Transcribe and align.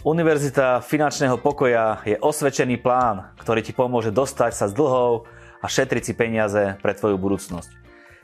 Univerzita 0.00 0.80
finančného 0.80 1.36
pokoja 1.36 2.00
je 2.08 2.16
osvedčený 2.16 2.80
plán, 2.80 3.36
ktorý 3.36 3.60
ti 3.60 3.76
pomôže 3.76 4.08
dostať 4.08 4.56
sa 4.56 4.64
z 4.64 4.72
dlhov 4.72 5.28
a 5.60 5.68
šetriť 5.68 6.02
si 6.08 6.12
peniaze 6.16 6.80
pre 6.80 6.96
tvoju 6.96 7.20
budúcnosť. 7.20 7.68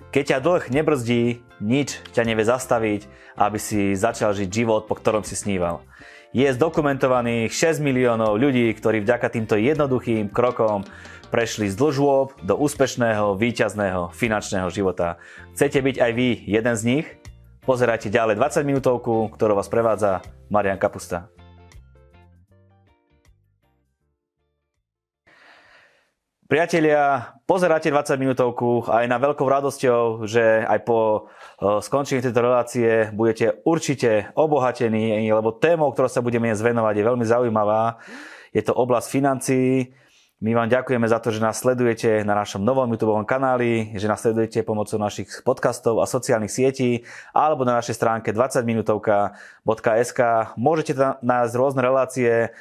Keď 0.09 0.25
ťa 0.25 0.39
dlh 0.41 0.65
nebrzdí, 0.73 1.45
nič 1.61 2.01
ťa 2.17 2.25
nevie 2.25 2.49
zastaviť, 2.49 3.05
aby 3.37 3.61
si 3.61 3.93
začal 3.93 4.33
žiť 4.33 4.49
život, 4.49 4.89
po 4.89 4.97
ktorom 4.97 5.21
si 5.21 5.37
sníval. 5.37 5.85
Je 6.33 6.49
zdokumentovaných 6.49 7.53
6 7.53 7.85
miliónov 7.85 8.41
ľudí, 8.41 8.73
ktorí 8.73 9.05
vďaka 9.05 9.29
týmto 9.37 9.61
jednoduchým 9.61 10.33
krokom 10.33 10.89
prešli 11.29 11.69
z 11.69 11.77
dlžôb 11.77 12.41
do 12.41 12.57
úspešného, 12.57 13.37
víťazného 13.37 14.17
finančného 14.17 14.73
života. 14.73 15.21
Chcete 15.53 15.85
byť 15.85 15.97
aj 16.01 16.13
vy 16.17 16.29
jeden 16.41 16.73
z 16.73 16.83
nich? 16.89 17.07
Pozerajte 17.69 18.09
ďalej 18.09 18.41
20 18.41 18.65
minútovku, 18.65 19.29
ktorú 19.37 19.61
vás 19.61 19.69
prevádza 19.69 20.25
Marian 20.49 20.81
Kapusta. 20.81 21.36
Priatelia, 26.47 27.35
pozeráte 27.43 27.91
20 27.91 28.23
minútovku 28.23 28.87
aj 28.87 29.11
na 29.11 29.19
veľkou 29.19 29.51
radosťou, 29.51 30.31
že 30.31 30.63
aj 30.63 30.79
po 30.87 31.27
e, 31.59 31.83
skončení 31.83 32.23
tejto 32.23 32.39
relácie 32.39 33.11
budete 33.11 33.67
určite 33.67 34.31
obohatení, 34.39 35.27
lebo 35.27 35.51
témou, 35.51 35.91
ktorou 35.91 36.07
sa 36.07 36.23
budeme 36.23 36.47
dnes 36.47 36.63
venovať, 36.63 36.95
je 37.03 37.09
veľmi 37.11 37.27
zaujímavá. 37.27 37.99
Je 38.55 38.63
to 38.63 38.79
oblasť 38.79 39.11
financií. 39.11 39.91
My 40.39 40.55
vám 40.55 40.71
ďakujeme 40.71 41.11
za 41.11 41.19
to, 41.19 41.35
že 41.35 41.43
nás 41.43 41.59
sledujete 41.59 42.23
na 42.23 42.39
našom 42.39 42.63
novom 42.63 42.95
YouTube 42.95 43.19
kanáli, 43.27 43.99
že 43.99 44.07
nás 44.07 44.23
sledujete 44.23 44.63
pomocou 44.63 45.03
našich 45.03 45.43
podcastov 45.43 45.99
a 45.99 46.07
sociálnych 46.07 46.55
sietí 46.55 47.03
alebo 47.35 47.67
na 47.67 47.83
našej 47.83 47.99
stránke 47.99 48.31
20minutovka.sk. 48.31 50.21
Môžete 50.55 50.95
nájsť 51.27 51.55
rôzne 51.59 51.83
relácie, 51.83 52.55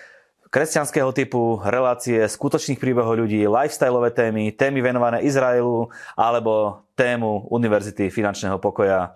kresťanského 0.50 1.10
typu, 1.12 1.62
relácie 1.66 2.22
skutočných 2.26 2.78
príbehov 2.78 3.18
ľudí, 3.18 3.46
lifestyleové 3.46 4.14
témy, 4.14 4.54
témy 4.54 4.80
venované 4.82 5.26
Izraelu 5.26 5.90
alebo 6.14 6.86
tému 6.94 7.50
Univerzity 7.50 8.14
finančného 8.14 8.62
pokoja. 8.62 9.14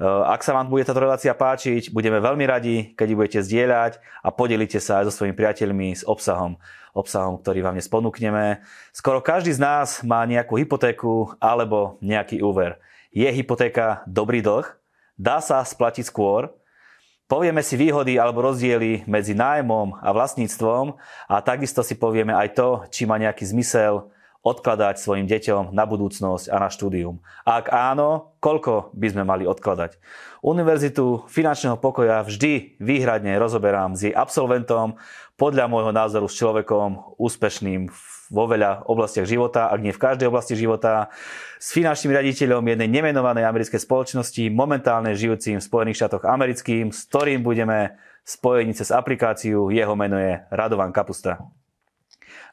E, 0.00 0.06
ak 0.06 0.40
sa 0.40 0.56
vám 0.56 0.70
bude 0.70 0.86
táto 0.86 1.02
relácia 1.02 1.34
páčiť, 1.34 1.92
budeme 1.92 2.22
veľmi 2.22 2.44
radi, 2.46 2.76
keď 2.94 3.08
budete 3.12 3.40
zdieľať 3.44 3.92
a 4.22 4.28
podelíte 4.30 4.78
sa 4.78 5.02
aj 5.02 5.10
so 5.10 5.22
svojimi 5.22 5.36
priateľmi 5.36 5.88
s 5.92 6.02
obsahom, 6.06 6.56
obsahom, 6.94 7.38
ktorý 7.42 7.60
vám 7.66 7.76
dnes 7.76 7.90
ponúkneme. 7.90 8.62
Skoro 8.94 9.20
každý 9.20 9.52
z 9.54 9.60
nás 9.60 10.00
má 10.06 10.22
nejakú 10.24 10.56
hypotéku 10.56 11.34
alebo 11.42 12.00
nejaký 12.00 12.40
úver. 12.40 12.80
Je 13.10 13.26
hypotéka 13.26 14.06
dobrý 14.06 14.38
dlh? 14.40 14.64
Dá 15.20 15.42
sa 15.42 15.60
splatiť 15.60 16.08
skôr? 16.08 16.59
Povieme 17.30 17.62
si 17.62 17.78
výhody 17.78 18.18
alebo 18.18 18.42
rozdiely 18.42 19.06
medzi 19.06 19.38
nájmom 19.38 20.02
a 20.02 20.10
vlastníctvom 20.10 20.98
a 21.30 21.38
takisto 21.38 21.86
si 21.86 21.94
povieme 21.94 22.34
aj 22.34 22.58
to, 22.58 22.68
či 22.90 23.06
má 23.06 23.22
nejaký 23.22 23.46
zmysel 23.46 24.10
odkladať 24.42 24.98
svojim 24.98 25.30
deťom 25.30 25.70
na 25.70 25.86
budúcnosť 25.86 26.50
a 26.50 26.58
na 26.58 26.66
štúdium. 26.66 27.22
Ak 27.46 27.70
áno, 27.70 28.34
koľko 28.42 28.90
by 28.98 29.14
sme 29.14 29.22
mali 29.22 29.46
odkladať? 29.46 30.02
Univerzitu 30.42 31.22
finančného 31.30 31.78
pokoja 31.78 32.26
vždy 32.26 32.82
výhradne 32.82 33.38
rozoberám 33.38 33.94
s 33.94 34.10
jej 34.10 34.14
absolventom, 34.16 34.98
podľa 35.38 35.70
môjho 35.70 35.94
názoru 35.94 36.26
s 36.26 36.34
človekom 36.34 37.14
úspešným 37.14 37.94
v 37.94 38.19
vo 38.30 38.46
veľa 38.46 38.86
oblastiach 38.86 39.26
života, 39.26 39.68
ak 39.68 39.82
nie 39.82 39.90
v 39.90 40.00
každej 40.00 40.30
oblasti 40.30 40.54
života, 40.54 41.10
s 41.58 41.74
finančným 41.74 42.14
riaditeľom 42.14 42.62
jednej 42.62 42.88
nemenovanej 42.88 43.44
americkej 43.44 43.82
spoločnosti, 43.82 44.46
momentálne 44.54 45.12
žijúcim 45.18 45.58
v 45.58 45.66
Spojených 45.66 45.98
štátoch 45.98 46.24
americkým, 46.24 46.94
s 46.94 47.10
ktorým 47.10 47.42
budeme 47.42 47.98
spojení 48.22 48.72
cez 48.72 48.94
aplikáciu. 48.94 49.74
Jeho 49.74 49.94
meno 49.98 50.16
je 50.16 50.38
Radovan 50.54 50.94
Kapusta. 50.94 51.42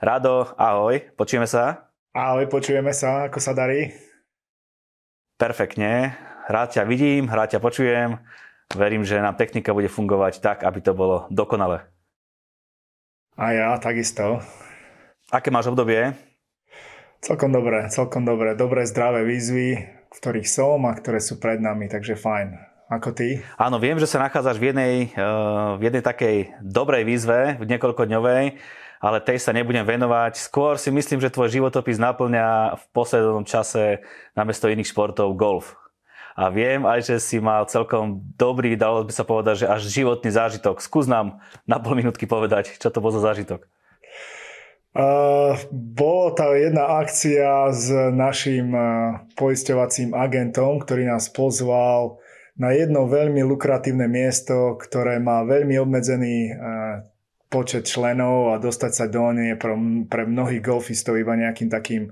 Rado, 0.02 0.53
ahoj, 0.57 1.13
počujeme 1.13 1.46
sa? 1.46 1.90
Ahoj, 2.18 2.50
počujeme 2.50 2.91
sa, 2.97 3.29
ako 3.29 3.38
sa 3.38 3.53
darí? 3.53 3.94
Perfektne, 5.38 6.18
rád 6.50 6.73
ťa 6.73 6.84
vidím, 6.90 7.29
rád 7.29 7.57
ťa 7.57 7.62
počujem. 7.62 8.18
Verím, 8.73 9.06
že 9.06 9.22
nám 9.22 9.38
technika 9.38 9.72
bude 9.72 9.88
fungovať 9.88 10.41
tak, 10.41 10.66
aby 10.66 10.81
to 10.81 10.97
bolo 10.97 11.29
dokonale. 11.29 11.85
A 13.38 13.53
ja 13.53 13.78
takisto. 13.78 14.41
Aké 15.28 15.52
máš 15.52 15.68
obdobie? 15.68 16.16
Celkom 17.20 17.52
dobré, 17.52 17.84
celkom 17.92 18.24
dobré. 18.24 18.56
Dobré, 18.56 18.88
zdravé 18.88 19.28
výzvy, 19.28 19.76
v 20.08 20.18
ktorých 20.24 20.48
som 20.48 20.88
a 20.88 20.96
ktoré 20.96 21.20
sú 21.20 21.36
pred 21.36 21.60
nami, 21.60 21.92
takže 21.92 22.16
fajn. 22.16 22.56
Ako 22.88 23.12
ty? 23.12 23.44
Áno, 23.60 23.76
viem, 23.76 24.00
že 24.00 24.08
sa 24.08 24.24
nachádzaš 24.24 24.56
v 24.56 24.72
jednej, 24.72 25.12
eh, 25.12 25.72
v 25.76 25.82
jednej 25.84 26.00
takej 26.00 26.56
dobrej 26.64 27.04
výzve, 27.04 27.60
v 27.60 27.68
niekoľkodňovej, 27.68 28.56
ale 29.04 29.18
tej 29.20 29.44
sa 29.44 29.52
nebudem 29.52 29.84
venovať. 29.84 30.40
Skôr 30.40 30.80
si 30.80 30.96
myslím, 30.96 31.20
že 31.20 31.28
tvoj 31.36 31.52
životopis 31.52 32.00
naplňa 32.00 32.80
v 32.80 32.84
poslednom 32.96 33.44
čase 33.44 34.00
namiesto 34.32 34.72
iných 34.72 34.96
športov 34.96 35.36
golf. 35.36 35.76
A 36.40 36.48
viem 36.48 36.88
aj, 36.88 37.04
že 37.04 37.16
si 37.20 37.44
mal 37.44 37.68
celkom 37.68 38.24
dobrý, 38.40 38.80
dalo 38.80 39.04
by 39.04 39.12
sa 39.12 39.28
povedať, 39.28 39.68
že 39.68 39.68
až 39.68 39.92
životný 39.92 40.32
zážitok. 40.32 40.80
Skús 40.80 41.04
nám 41.04 41.44
na 41.68 41.84
pol 41.84 42.00
minútky 42.00 42.24
povedať, 42.24 42.80
čo 42.80 42.88
to 42.88 43.04
bol 43.04 43.12
za 43.12 43.20
zážitok. 43.20 43.68
Uh, 44.97 45.53
bola 45.69 46.34
tá 46.34 46.58
jedna 46.58 46.97
akcia 46.97 47.69
s 47.69 47.94
našim 48.18 48.74
uh, 48.74 49.22
poisťovacím 49.38 50.18
agentom, 50.18 50.81
ktorý 50.81 51.06
nás 51.06 51.30
pozval 51.30 52.18
na 52.58 52.74
jedno 52.74 53.06
veľmi 53.06 53.46
lukratívne 53.46 54.09
miesto, 54.09 54.74
ktoré 54.81 55.22
má 55.22 55.46
veľmi 55.46 55.78
obmedzený 55.78 56.50
uh, 56.50 57.06
počet 57.46 57.85
členov 57.85 58.58
a 58.58 58.58
dostať 58.58 58.91
sa 58.97 59.06
do 59.06 59.30
nie 59.38 59.53
pre, 59.53 59.78
pre 60.09 60.25
mnohých 60.25 60.66
golfistov 60.66 61.22
iba 61.22 61.38
nejakým 61.38 61.69
takým 61.69 62.09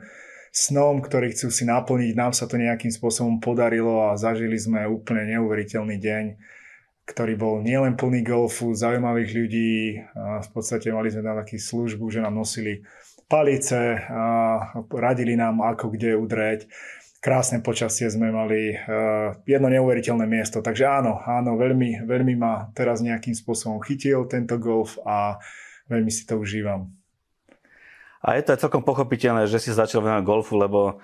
snom, 0.53 1.01
ktorý 1.01 1.33
chcú 1.33 1.49
si 1.49 1.65
naplniť. 1.65 2.13
Nám 2.13 2.37
sa 2.37 2.45
to 2.45 2.61
nejakým 2.61 2.93
spôsobom 2.93 3.41
podarilo 3.41 4.13
a 4.13 4.13
zažili 4.13 4.61
sme 4.61 4.85
úplne 4.85 5.25
neuveriteľný 5.33 5.97
deň 5.97 6.23
ktorý 7.05 7.33
bol 7.37 7.55
nielen 7.61 7.93
plný 7.93 8.25
golfu, 8.25 8.73
zaujímavých 8.73 9.31
ľudí. 9.37 10.01
V 10.17 10.49
podstate 10.49 10.89
mali 10.89 11.13
sme 11.13 11.21
tam 11.21 11.37
takú 11.37 11.61
službu, 11.61 12.09
že 12.09 12.25
nám 12.25 12.33
nosili 12.33 12.81
palice, 13.29 14.01
a 14.05 14.25
radili 14.89 15.37
nám, 15.37 15.61
ako 15.61 15.93
kde 15.93 16.17
udreť. 16.17 16.65
Krásne 17.21 17.57
počasie 17.61 18.05
sme 18.05 18.29
mali, 18.29 18.77
jedno 19.49 19.69
neuveriteľné 19.69 20.25
miesto. 20.29 20.61
Takže 20.61 20.85
áno, 20.85 21.21
áno, 21.25 21.57
veľmi, 21.57 22.05
veľmi 22.05 22.33
ma 22.37 22.69
teraz 22.77 23.01
nejakým 23.01 23.33
spôsobom 23.33 23.81
chytil 23.81 24.29
tento 24.29 24.61
golf 24.61 25.01
a 25.01 25.41
veľmi 25.89 26.09
si 26.13 26.25
to 26.25 26.37
užívam. 26.37 26.93
A 28.25 28.37
je 28.37 28.45
to 28.45 28.57
celkom 28.57 28.81
pochopiteľné, 28.81 29.45
že 29.45 29.61
si 29.61 29.69
začal 29.69 30.01
venovať 30.01 30.25
golfu, 30.25 30.57
lebo 30.57 30.97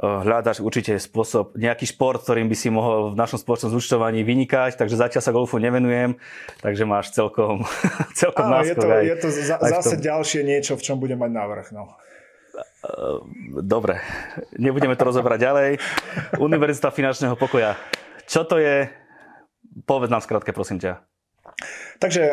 hľadaš 0.00 0.64
určite 0.64 0.96
spôsob, 0.96 1.52
nejaký 1.60 1.84
šport, 1.84 2.24
ktorým 2.24 2.48
by 2.48 2.56
si 2.56 2.72
mohol 2.72 3.12
v 3.12 3.20
našom 3.20 3.36
spoločnom 3.36 3.76
zúčtovaní 3.76 4.24
vynikať, 4.24 4.80
takže 4.80 4.96
zatiaľ 4.96 5.22
sa 5.22 5.32
golfu 5.36 5.60
nevenujem, 5.60 6.16
takže 6.64 6.88
máš 6.88 7.12
celkom, 7.12 7.68
celkom 8.20 8.48
Áno, 8.48 8.64
je 8.64 8.76
to, 8.76 8.88
aj, 8.88 9.04
je 9.04 9.16
to 9.20 9.28
za, 9.28 9.56
zase 9.60 10.00
ďalšie 10.00 10.40
niečo, 10.40 10.80
v 10.80 10.82
čom 10.82 10.96
budem 10.96 11.20
mať 11.20 11.30
návrh. 11.36 11.66
No. 11.76 12.00
Eh, 12.80 13.18
dobre, 13.60 14.00
nebudeme 14.56 14.96
to 14.96 15.04
rozobrať 15.04 15.38
ďalej. 15.38 15.70
Univerzita 16.40 16.88
finančného 16.88 17.36
pokoja. 17.36 17.76
Čo 18.24 18.48
to 18.48 18.56
je? 18.56 18.88
Povedz 19.84 20.08
nám 20.08 20.24
skrátke, 20.24 20.56
prosím 20.56 20.80
ťa. 20.80 21.04
Takže 22.00 22.32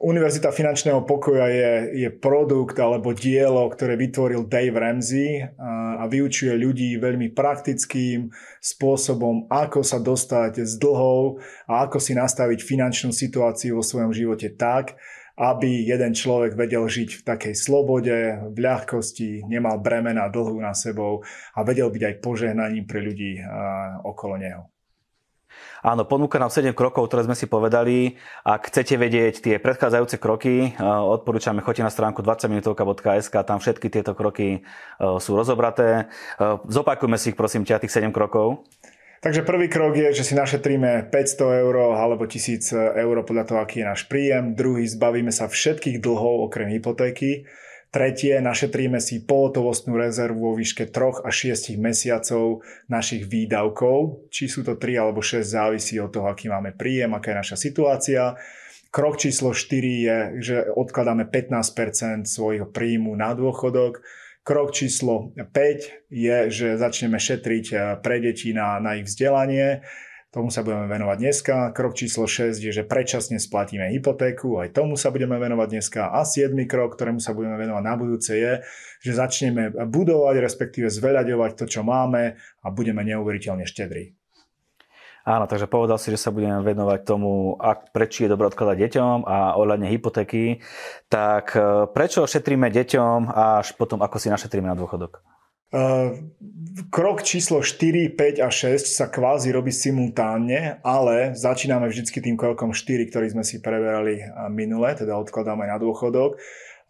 Univerzita 0.00 0.48
finančného 0.48 1.04
pokoja 1.04 1.52
je, 1.52 1.72
je 2.00 2.08
produkt 2.08 2.80
alebo 2.80 3.12
dielo, 3.12 3.68
ktoré 3.68 3.92
vytvoril 4.00 4.48
Dave 4.48 4.72
Ramsey 4.72 5.44
uh, 5.44 6.00
a 6.00 6.08
vyučuje 6.08 6.56
ľudí 6.56 6.96
veľmi 6.96 7.28
praktickým 7.36 8.32
spôsobom, 8.56 9.44
ako 9.52 9.84
sa 9.84 10.00
dostať 10.00 10.64
z 10.64 10.80
dlhov 10.80 11.44
a 11.68 11.84
ako 11.84 12.00
si 12.00 12.16
nastaviť 12.16 12.64
finančnú 12.64 13.12
situáciu 13.12 13.76
vo 13.76 13.84
svojom 13.84 14.16
živote 14.16 14.56
tak, 14.56 14.96
aby 15.36 15.84
jeden 15.84 16.16
človek 16.16 16.56
vedel 16.56 16.88
žiť 16.88 17.20
v 17.20 17.22
takej 17.36 17.52
slobode, 17.52 18.16
v 18.48 18.56
ľahkosti, 18.64 19.44
nemal 19.44 19.76
bremena 19.84 20.32
dlhu 20.32 20.56
na 20.56 20.72
sebou 20.72 21.20
a 21.52 21.60
vedel 21.68 21.92
byť 21.92 22.02
aj 22.08 22.14
požehnaním 22.24 22.88
pre 22.88 23.04
ľudí 23.04 23.44
uh, 23.44 24.00
okolo 24.08 24.40
neho. 24.40 24.72
Áno, 25.80 26.04
ponúka 26.04 26.36
nám 26.36 26.52
7 26.52 26.76
krokov, 26.76 27.08
ktoré 27.08 27.24
sme 27.24 27.36
si 27.38 27.48
povedali. 27.48 28.20
Ak 28.44 28.68
chcete 28.68 29.00
vedieť 29.00 29.34
tie 29.40 29.54
predchádzajúce 29.56 30.20
kroky, 30.20 30.70
e, 30.70 30.82
odporúčame, 30.84 31.64
choďte 31.64 31.88
na 31.88 31.92
stránku 31.92 32.20
20minutovka.sk, 32.20 33.34
tam 33.46 33.58
všetky 33.58 33.88
tieto 33.88 34.12
kroky 34.12 34.60
e, 34.60 34.60
sú 35.18 35.36
rozobraté. 35.36 36.12
E, 36.36 36.58
zopakujme 36.68 37.16
si 37.16 37.32
ich, 37.32 37.38
prosím 37.38 37.64
ťa, 37.64 37.80
tých 37.80 37.96
7 37.96 38.12
krokov. 38.12 38.68
Takže 39.20 39.44
prvý 39.44 39.68
krok 39.68 40.00
je, 40.00 40.16
že 40.16 40.32
si 40.32 40.32
našetríme 40.32 41.12
500 41.12 41.60
eur 41.60 41.92
alebo 41.92 42.24
1000 42.24 42.96
eur 42.96 43.16
podľa 43.20 43.44
toho, 43.44 43.58
aký 43.60 43.84
je 43.84 43.90
náš 43.92 44.08
príjem. 44.08 44.56
Druhý, 44.56 44.88
zbavíme 44.88 45.28
sa 45.28 45.44
všetkých 45.44 46.00
dlhov 46.00 46.48
okrem 46.48 46.72
hypotéky. 46.72 47.44
Tretie, 47.90 48.38
našetríme 48.38 49.02
si 49.02 49.26
pohotovostnú 49.26 49.98
rezervu 49.98 50.54
vo 50.54 50.54
výške 50.54 50.94
3 50.94 51.26
až 51.26 51.58
6 51.58 51.74
mesiacov 51.74 52.62
našich 52.86 53.26
výdavkov. 53.26 54.30
Či 54.30 54.46
sú 54.46 54.62
to 54.62 54.78
3 54.78 55.02
alebo 55.02 55.18
6, 55.18 55.42
závisí 55.42 55.98
od 55.98 56.14
toho, 56.14 56.30
aký 56.30 56.46
máme 56.46 56.70
príjem, 56.70 57.18
aká 57.18 57.34
je 57.34 57.40
naša 57.42 57.56
situácia. 57.58 58.38
krok 58.94 59.18
číslo 59.18 59.50
4 59.50 60.06
je, 60.06 60.18
že 60.38 60.56
odkladáme 60.70 61.26
15% 61.34 62.30
svojho 62.30 62.70
príjmu 62.70 63.10
na 63.18 63.34
dôchodok. 63.34 64.06
Krok 64.46 64.70
číslo 64.70 65.34
5 65.34 66.14
je, 66.14 66.38
že 66.46 66.78
začneme 66.78 67.18
šetriť 67.18 67.66
eh, 67.74 67.78
pre 67.98 68.22
deti 68.22 68.54
na, 68.54 68.78
na 68.78 69.02
ich 69.02 69.10
vzdelanie. 69.10 69.82
Tomu 70.30 70.54
sa 70.54 70.62
budeme 70.62 70.86
venovať 70.86 71.16
dneska. 71.18 71.74
Krok 71.74 71.98
číslo 71.98 72.30
6 72.30 72.62
je, 72.62 72.70
že 72.70 72.86
predčasne 72.86 73.42
splatíme 73.42 73.90
hypotéku, 73.90 74.62
aj 74.62 74.78
tomu 74.78 74.94
sa 74.94 75.10
budeme 75.10 75.34
venovať 75.34 75.68
dneska. 75.74 76.14
A 76.14 76.22
7 76.22 76.54
krok, 76.70 76.94
ktorému 76.94 77.18
sa 77.18 77.34
budeme 77.34 77.58
venovať 77.58 77.82
na 77.82 77.94
budúce 77.98 78.38
je, 78.38 78.62
že 79.02 79.18
začneme 79.18 79.74
budovať, 79.74 80.38
respektíve 80.38 80.86
zveľaďovať 80.86 81.50
to, 81.58 81.64
čo 81.66 81.82
máme 81.82 82.38
a 82.38 82.66
budeme 82.70 83.02
neuveriteľne 83.02 83.66
štedrí. 83.66 84.14
Áno, 85.26 85.50
takže 85.50 85.66
povedal 85.66 85.98
si, 85.98 86.14
že 86.14 86.22
sa 86.22 86.30
budeme 86.30 86.62
venovať 86.62 87.02
tomu, 87.02 87.58
ak, 87.58 87.90
prečo 87.90 88.24
je 88.24 88.30
dobré 88.30 88.48
odkladať 88.48 88.76
deťom 88.86 89.16
a 89.26 89.58
ohľadne 89.58 89.90
hypotéky. 89.90 90.62
Tak 91.12 91.58
e, 91.58 91.60
prečo 91.92 92.24
šetríme 92.24 92.70
deťom 92.72 93.28
až 93.28 93.74
potom, 93.76 94.00
ako 94.00 94.16
si 94.16 94.32
našetríme 94.32 94.70
na 94.70 94.78
dôchodok? 94.78 95.29
Krok 96.90 97.22
číslo 97.22 97.62
4, 97.62 98.14
5 98.18 98.42
a 98.42 98.50
6 98.50 98.90
sa 98.90 99.06
kvázi 99.06 99.54
robí 99.54 99.70
simultánne, 99.70 100.82
ale 100.82 101.38
začíname 101.38 101.86
vždycky 101.86 102.18
tým 102.18 102.34
krokom 102.34 102.74
4, 102.74 103.06
ktorý 103.06 103.26
sme 103.30 103.46
si 103.46 103.62
preberali 103.62 104.18
minule, 104.50 104.98
teda 104.98 105.14
odkladáme 105.14 105.70
na 105.70 105.78
dôchodok. 105.78 106.36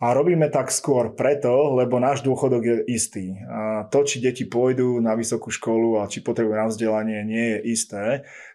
A 0.00 0.16
robíme 0.16 0.48
tak 0.48 0.72
skôr 0.72 1.12
preto, 1.12 1.76
lebo 1.76 2.00
náš 2.00 2.24
dôchodok 2.24 2.62
je 2.64 2.76
istý. 2.88 3.36
A 3.44 3.84
to, 3.84 4.00
či 4.00 4.24
deti 4.24 4.48
pôjdu 4.48 4.96
na 4.96 5.12
vysokú 5.12 5.52
školu 5.52 6.00
a 6.00 6.08
či 6.08 6.24
potrebujú 6.24 6.56
na 6.56 6.72
vzdelanie, 6.72 7.20
nie 7.20 7.46
je 7.52 7.58
isté. 7.68 8.04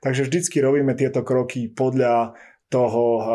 Takže 0.01 0.25
vždycky 0.25 0.57
robíme 0.57 0.97
tieto 0.97 1.21
kroky 1.21 1.69
podľa 1.69 2.33
toho 2.65 3.03
eh, 3.21 3.25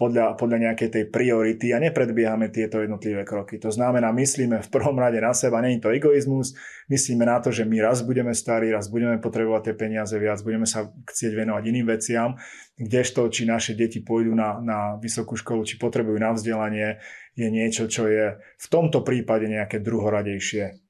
podľa, 0.00 0.34
podľa 0.40 0.58
nejakej 0.68 0.88
tej 0.88 1.04
priority 1.12 1.76
a 1.76 1.78
nepredbiehame 1.78 2.48
tieto 2.48 2.80
jednotlivé 2.80 3.22
kroky. 3.28 3.60
To 3.60 3.68
znamená, 3.68 4.08
myslíme 4.16 4.64
v 4.64 4.68
prvom 4.72 4.96
rade 4.96 5.20
na 5.20 5.36
seba, 5.36 5.60
je 5.60 5.76
to 5.76 5.92
egoizmus, 5.92 6.56
myslíme 6.88 7.28
na 7.28 7.38
to, 7.44 7.52
že 7.52 7.68
my 7.68 7.84
raz 7.84 8.00
budeme 8.00 8.32
starí, 8.32 8.72
raz 8.72 8.88
budeme 8.88 9.20
potrebovať 9.20 9.62
tie 9.70 9.74
peniaze 9.76 10.16
viac, 10.16 10.40
budeme 10.40 10.64
sa 10.64 10.88
chcieť 10.88 11.32
venovať 11.36 11.62
iným 11.68 11.86
veciam, 11.86 12.40
kdežto, 12.80 13.28
či 13.28 13.44
naše 13.44 13.76
deti 13.76 14.00
pôjdu 14.00 14.32
na, 14.32 14.56
na 14.64 14.78
vysokú 14.96 15.36
školu, 15.36 15.68
či 15.68 15.76
potrebujú 15.76 16.16
na 16.16 16.32
vzdelanie, 16.32 16.96
je 17.36 17.48
niečo, 17.48 17.88
čo 17.88 18.08
je 18.08 18.40
v 18.40 18.66
tomto 18.72 19.04
prípade 19.04 19.48
nejaké 19.52 19.84
druhoradejšie. 19.84 20.80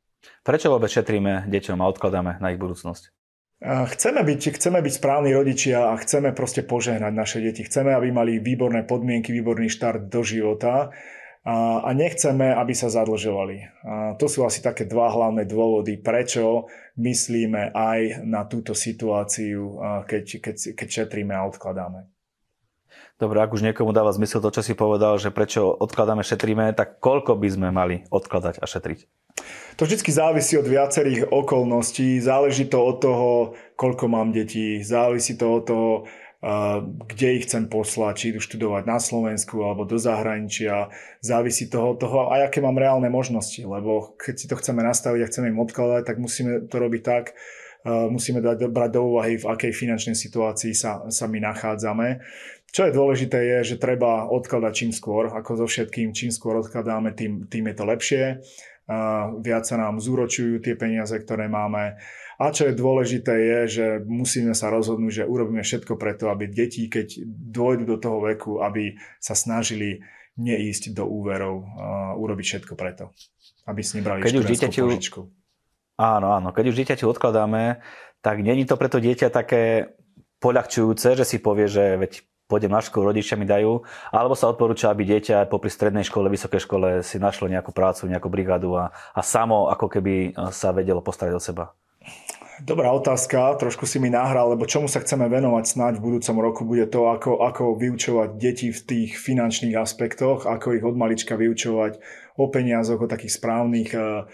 Prečo 0.46 0.70
vôbec 0.70 0.90
šetríme 0.90 1.50
deťom 1.50 1.78
a 1.82 1.90
odkladáme 1.90 2.38
na 2.38 2.54
ich 2.54 2.58
budúcnosť? 2.62 3.21
Chceme 3.62 4.26
byť, 4.26 4.58
chceme 4.58 4.82
byť 4.82 4.92
správni 4.98 5.30
rodičia 5.30 5.94
a 5.94 5.94
chceme 5.94 6.34
proste 6.34 6.66
požehnať 6.66 7.14
naše 7.14 7.38
deti. 7.38 7.62
Chceme, 7.62 7.94
aby 7.94 8.10
mali 8.10 8.42
výborné 8.42 8.82
podmienky, 8.82 9.30
výborný 9.30 9.70
štart 9.70 10.10
do 10.10 10.26
života 10.26 10.90
a, 11.46 11.86
a 11.86 11.90
nechceme, 11.94 12.50
aby 12.50 12.74
sa 12.74 12.90
zadlžovali. 12.90 13.56
A 13.86 13.94
to 14.18 14.26
sú 14.26 14.42
asi 14.42 14.66
také 14.66 14.82
dva 14.90 15.14
hlavné 15.14 15.46
dôvody, 15.46 15.94
prečo 15.94 16.66
myslíme 16.98 17.70
aj 17.70 18.26
na 18.26 18.50
túto 18.50 18.74
situáciu, 18.74 19.78
keď, 20.10 20.24
keď, 20.42 20.56
keď 20.74 20.88
šetríme 20.90 21.30
a 21.30 21.46
odkladáme. 21.46 22.10
Dobre, 23.22 23.38
ak 23.38 23.54
už 23.54 23.62
niekomu 23.62 23.94
dáva 23.94 24.10
zmysel 24.10 24.42
to, 24.42 24.50
čo 24.50 24.66
si 24.66 24.74
povedal, 24.74 25.14
že 25.22 25.30
prečo 25.30 25.70
odkladáme, 25.70 26.26
šetríme, 26.26 26.74
tak 26.74 26.98
koľko 26.98 27.38
by 27.38 27.48
sme 27.48 27.68
mali 27.70 28.02
odkladať 28.10 28.58
a 28.58 28.66
šetriť? 28.66 29.21
To 29.80 29.88
vždy 29.88 30.12
závisí 30.12 30.54
od 30.60 30.68
viacerých 30.68 31.32
okolností. 31.32 32.20
Záleží 32.20 32.68
to 32.68 32.78
od 32.84 32.96
toho, 33.00 33.30
koľko 33.74 34.04
mám 34.06 34.30
detí. 34.30 34.84
Závisí 34.84 35.34
to 35.34 35.46
od 35.58 35.64
toho, 35.64 35.90
kde 37.06 37.38
ich 37.38 37.46
chcem 37.46 37.70
poslať, 37.70 38.14
či 38.18 38.24
idú 38.34 38.42
študovať 38.42 38.82
na 38.82 38.98
Slovensku 38.98 39.62
alebo 39.62 39.86
do 39.86 39.94
zahraničia. 39.94 40.90
Závisí 41.22 41.70
to 41.70 41.94
od 41.94 42.02
toho, 42.02 42.34
aj 42.34 42.50
aké 42.50 42.58
mám 42.58 42.74
reálne 42.74 43.06
možnosti, 43.06 43.62
lebo 43.62 44.18
keď 44.18 44.34
si 44.34 44.46
to 44.50 44.58
chceme 44.58 44.82
nastaviť 44.82 45.22
a 45.22 45.30
chceme 45.30 45.54
im 45.54 45.62
odkladať, 45.62 46.02
tak 46.02 46.16
musíme 46.18 46.66
to 46.66 46.76
robiť 46.82 47.02
tak, 47.06 47.38
musíme 47.86 48.42
dať, 48.42 48.66
brať 48.74 48.90
do 48.90 49.02
úvahy, 49.14 49.38
v 49.38 49.46
akej 49.54 49.70
finančnej 49.70 50.18
situácii 50.18 50.74
sa, 50.74 51.06
sa 51.14 51.30
my 51.30 51.38
nachádzame. 51.38 52.18
Čo 52.74 52.88
je 52.88 52.96
dôležité 52.96 53.38
je, 53.38 53.74
že 53.74 53.82
treba 53.82 54.26
odkladať 54.26 54.72
čím 54.74 54.90
skôr, 54.90 55.30
ako 55.30 55.62
so 55.62 55.66
všetkým, 55.70 56.10
čím 56.10 56.34
skôr 56.34 56.58
odkladáme, 56.58 57.14
tým, 57.14 57.46
tým 57.46 57.70
je 57.70 57.74
to 57.78 57.84
lepšie. 57.86 58.22
Viac 59.42 59.64
sa 59.64 59.76
nám 59.78 60.02
zúročujú 60.02 60.58
tie 60.58 60.74
peniaze, 60.74 61.14
ktoré 61.14 61.46
máme. 61.46 61.96
A 62.42 62.50
čo 62.50 62.66
je 62.66 62.74
dôležité 62.74 63.30
je, 63.30 63.60
že 63.70 63.86
musíme 64.02 64.50
sa 64.52 64.72
rozhodnúť, 64.74 65.22
že 65.22 65.28
urobíme 65.30 65.62
všetko 65.62 65.94
preto, 65.94 66.26
aby 66.26 66.50
deti, 66.50 66.90
keď 66.90 67.22
dôjdu 67.28 67.86
do 67.86 67.96
toho 68.02 68.18
veku, 68.18 68.58
aby 68.58 68.98
sa 69.22 69.38
snažili 69.38 70.02
neísť 70.34 70.96
do 70.96 71.06
úverov, 71.06 71.62
urobiť 72.18 72.44
všetko 72.48 72.74
preto, 72.74 73.14
aby 73.68 73.80
si 73.84 74.00
nebrali 74.00 74.24
keď 74.24 74.42
už 74.42 74.48
dieťaťu, 74.48 74.82
požičku. 74.88 75.20
Áno, 76.00 76.34
áno. 76.34 76.50
Keď 76.50 76.64
už 76.72 76.78
dieťaťu 76.82 77.04
odkladáme, 77.06 77.84
tak 78.24 78.42
není 78.42 78.66
to 78.66 78.74
preto 78.74 78.98
dieťa 78.98 79.28
také 79.30 79.94
poľahčujúce, 80.42 81.14
že 81.14 81.22
si 81.22 81.38
povie, 81.38 81.70
že 81.70 81.94
veď 82.00 82.26
pôjdem 82.50 82.72
na 82.72 82.84
školu, 82.84 83.10
rodičia 83.10 83.38
mi 83.38 83.48
dajú, 83.48 83.82
alebo 84.12 84.36
sa 84.36 84.50
odporúča, 84.52 84.92
aby 84.92 85.08
dieťa 85.08 85.48
popri 85.48 85.72
strednej 85.72 86.04
škole, 86.04 86.28
vysokej 86.28 86.60
škole 86.64 86.88
si 87.00 87.16
našlo 87.16 87.48
nejakú 87.48 87.72
prácu, 87.72 88.06
nejakú 88.10 88.28
brigádu 88.28 88.76
a, 88.76 88.92
a 89.16 89.20
samo 89.24 89.72
ako 89.72 89.86
keby 89.88 90.36
sa 90.52 90.74
vedelo 90.74 91.00
postarať 91.00 91.34
o 91.34 91.42
seba? 91.42 91.64
Dobrá 92.62 92.94
otázka, 92.94 93.58
trošku 93.58 93.90
si 93.90 93.98
mi 93.98 94.06
nahral, 94.06 94.54
lebo 94.54 94.70
čomu 94.70 94.86
sa 94.86 95.02
chceme 95.02 95.26
venovať 95.26 95.64
snáď 95.66 95.92
v 95.98 96.04
budúcom 96.12 96.36
roku 96.38 96.62
bude 96.62 96.86
to, 96.86 97.10
ako, 97.10 97.42
ako 97.42 97.74
vyučovať 97.74 98.38
deti 98.38 98.70
v 98.70 98.80
tých 98.86 99.10
finančných 99.18 99.74
aspektoch, 99.74 100.46
ako 100.46 100.78
ich 100.78 100.84
od 100.86 100.94
malička 100.94 101.34
vyučovať 101.34 101.98
o 102.38 102.46
peniazoch, 102.52 103.02
o 103.02 103.10
takých 103.10 103.34
správnych 103.34 103.90
uh, 103.98 104.30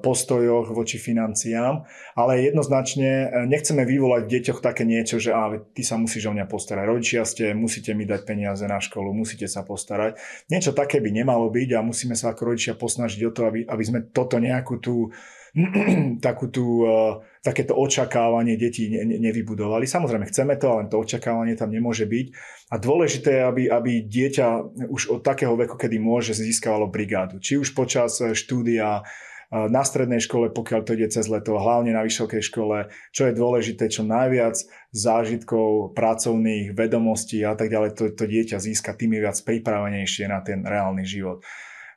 postojoch 0.00 0.72
voči 0.72 0.96
financiám, 0.96 1.84
ale 2.16 2.48
jednoznačne 2.48 3.10
eh, 3.10 3.28
nechceme 3.44 3.84
vyvolať 3.84 4.22
v 4.24 4.32
deťoch 4.32 4.64
také 4.64 4.88
niečo, 4.88 5.20
že 5.20 5.36
ale 5.36 5.60
ty 5.76 5.84
sa 5.84 6.00
musíš 6.00 6.28
o 6.28 6.32
mňa 6.32 6.48
postarať. 6.48 6.84
Rodičia 6.88 7.22
ste, 7.28 7.52
musíte 7.52 7.92
mi 7.92 8.08
dať 8.08 8.24
peniaze 8.24 8.64
na 8.64 8.80
školu, 8.80 9.12
musíte 9.12 9.44
sa 9.46 9.60
postarať. 9.60 10.16
Niečo 10.48 10.72
také 10.72 11.04
by 11.04 11.12
nemalo 11.12 11.52
byť 11.52 11.68
a 11.76 11.84
musíme 11.84 12.16
sa 12.16 12.32
ako 12.32 12.56
rodičia 12.56 12.74
posnažiť 12.74 13.20
o 13.28 13.34
to, 13.34 13.42
aby, 13.44 13.60
aby 13.68 13.84
sme 13.84 14.00
toto 14.08 14.40
nejakú 14.40 14.80
tú 14.80 15.12
takú 16.26 16.48
tú, 16.48 16.88
uh, 16.88 17.20
takéto 17.44 17.76
očakávanie 17.76 18.56
detí 18.56 18.88
ne, 18.88 19.04
ne, 19.04 19.16
nevybudovali. 19.20 19.84
Samozrejme, 19.84 20.24
chceme 20.32 20.56
to, 20.56 20.66
ale 20.72 20.88
to 20.88 20.96
očakávanie 20.96 21.60
tam 21.60 21.68
nemôže 21.68 22.08
byť. 22.08 22.26
A 22.72 22.80
dôležité 22.80 23.36
je, 23.36 23.42
aby, 23.44 23.62
aby 23.68 23.92
dieťa 24.00 24.46
už 24.88 25.12
od 25.12 25.20
takého 25.20 25.52
veku, 25.52 25.76
kedy 25.76 26.00
môže, 26.00 26.32
získavalo 26.32 26.88
brigádu. 26.88 27.36
Či 27.36 27.60
už 27.60 27.76
počas 27.76 28.16
štúdia, 28.16 29.04
na 29.52 29.84
strednej 29.84 30.24
škole, 30.24 30.48
pokiaľ 30.48 30.80
to 30.80 30.96
ide 30.96 31.12
cez 31.12 31.28
leto, 31.28 31.60
hlavne 31.60 31.92
na 31.92 32.00
vysokej 32.00 32.40
škole, 32.40 32.88
čo 33.12 33.28
je 33.28 33.36
dôležité, 33.36 33.92
čo 33.92 34.00
najviac 34.00 34.56
zážitkov, 34.96 35.92
pracovných 35.92 36.72
vedomostí 36.72 37.44
a 37.44 37.52
tak 37.52 37.68
ďalej 37.68 37.92
to, 37.92 38.04
to 38.16 38.24
dieťa 38.24 38.56
získa, 38.56 38.96
tým 38.96 39.20
je 39.20 39.20
viac 39.28 39.36
pripravenejšie 39.36 40.24
na 40.32 40.40
ten 40.40 40.64
reálny 40.64 41.04
život. 41.04 41.44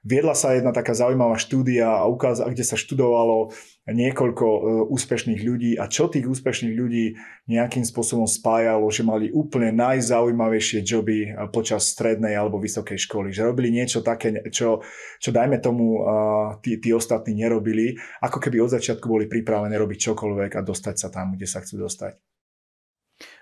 Viedla 0.06 0.38
sa 0.38 0.54
jedna 0.54 0.70
taká 0.70 0.94
zaujímavá 0.94 1.34
štúdia, 1.42 1.90
kde 2.46 2.62
sa 2.62 2.78
študovalo 2.78 3.50
niekoľko 3.90 4.46
e, 4.46 4.60
úspešných 4.94 5.42
ľudí 5.42 5.72
a 5.82 5.90
čo 5.90 6.06
tých 6.06 6.30
úspešných 6.30 6.78
ľudí 6.78 7.18
nejakým 7.50 7.82
spôsobom 7.82 8.30
spájalo, 8.30 8.86
že 8.94 9.02
mali 9.02 9.34
úplne 9.34 9.74
najzaujímavejšie 9.74 10.86
joby 10.86 11.34
e, 11.34 11.50
počas 11.50 11.90
strednej 11.90 12.38
alebo 12.38 12.62
vysokej 12.62 13.02
školy, 13.02 13.34
že 13.34 13.50
robili 13.50 13.74
niečo 13.74 14.06
také, 14.06 14.46
čo, 14.54 14.86
čo 15.18 15.30
dajme 15.34 15.58
tomu 15.58 15.98
e, 15.98 16.00
tí, 16.62 16.78
tí 16.78 16.94
ostatní 16.94 17.42
nerobili, 17.42 17.98
ako 18.22 18.38
keby 18.38 18.62
od 18.62 18.78
začiatku 18.78 19.10
boli 19.10 19.26
pripravené 19.26 19.74
robiť 19.74 20.14
čokoľvek 20.14 20.54
a 20.54 20.62
dostať 20.62 20.96
sa 21.02 21.10
tam, 21.10 21.34
kde 21.34 21.50
sa 21.50 21.66
chcú 21.66 21.82
dostať. 21.82 22.14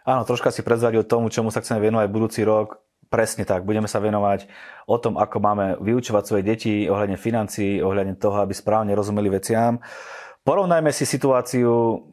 Áno, 0.07 0.23
troška 0.23 0.47
si 0.47 0.63
predzradil 0.63 1.03
tomu, 1.03 1.27
čomu 1.27 1.51
sa 1.51 1.59
chceme 1.59 1.83
venovať 1.83 2.07
budúci 2.07 2.47
rok. 2.47 2.83
Presne 3.11 3.43
tak, 3.45 3.67
budeme 3.67 3.85
sa 3.85 4.01
venovať 4.01 4.47
o 4.89 4.97
tom, 4.97 5.19
ako 5.19 5.37
máme 5.37 5.65
vyučovať 5.83 6.23
svoje 6.23 6.43
deti 6.43 6.73
ohľadne 6.89 7.19
financií, 7.19 7.83
ohľadne 7.83 8.17
toho, 8.17 8.41
aby 8.41 8.53
správne 8.55 8.95
rozumeli 8.97 9.29
veciam. 9.29 9.77
Porovnajme 10.43 10.91
si 10.91 11.07
situáciu 11.07 12.03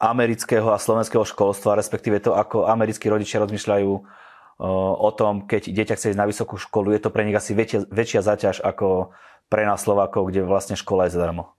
amerického 0.00 0.72
a 0.72 0.80
slovenského 0.80 1.22
školstva, 1.28 1.76
respektíve 1.76 2.24
to, 2.24 2.32
ako 2.32 2.66
americkí 2.66 3.12
rodičia 3.12 3.40
rozmýšľajú 3.44 3.92
o 5.00 5.10
tom, 5.16 5.48
keď 5.48 5.72
dieťa 5.72 5.96
chce 5.96 6.12
ísť 6.12 6.20
na 6.20 6.28
vysokú 6.28 6.60
školu. 6.60 6.92
Je 6.92 7.00
to 7.00 7.12
pre 7.12 7.24
nich 7.24 7.36
asi 7.36 7.56
väčšia, 7.56 7.88
väčšia 7.88 8.20
zaťaž 8.20 8.56
ako 8.60 9.12
pre 9.48 9.64
nás 9.64 9.84
Slovákov, 9.84 10.28
kde 10.28 10.44
vlastne 10.44 10.76
škola 10.76 11.08
je 11.08 11.16
zadarmo. 11.16 11.56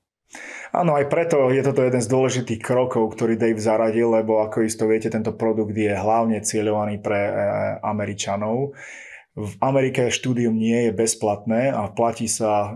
Áno, 0.71 0.95
aj 0.95 1.11
preto 1.11 1.51
je 1.51 1.59
toto 1.59 1.83
jeden 1.83 1.99
z 1.99 2.07
dôležitých 2.07 2.63
krokov, 2.63 3.19
ktorý 3.19 3.35
Dave 3.35 3.59
zaradil, 3.59 4.07
lebo 4.07 4.39
ako 4.39 4.63
isto 4.63 4.87
viete, 4.87 5.11
tento 5.11 5.35
produkt 5.35 5.75
je 5.75 5.91
hlavne 5.91 6.39
cieľovaný 6.39 7.03
pre 7.03 7.19
e, 7.27 7.31
Američanov. 7.83 8.71
V 9.31 9.53
Amerike 9.63 10.11
štúdium 10.11 10.59
nie 10.59 10.87
je 10.87 10.91
bezplatné 10.91 11.71
a 11.71 11.87
platí 11.87 12.27
sa 12.27 12.75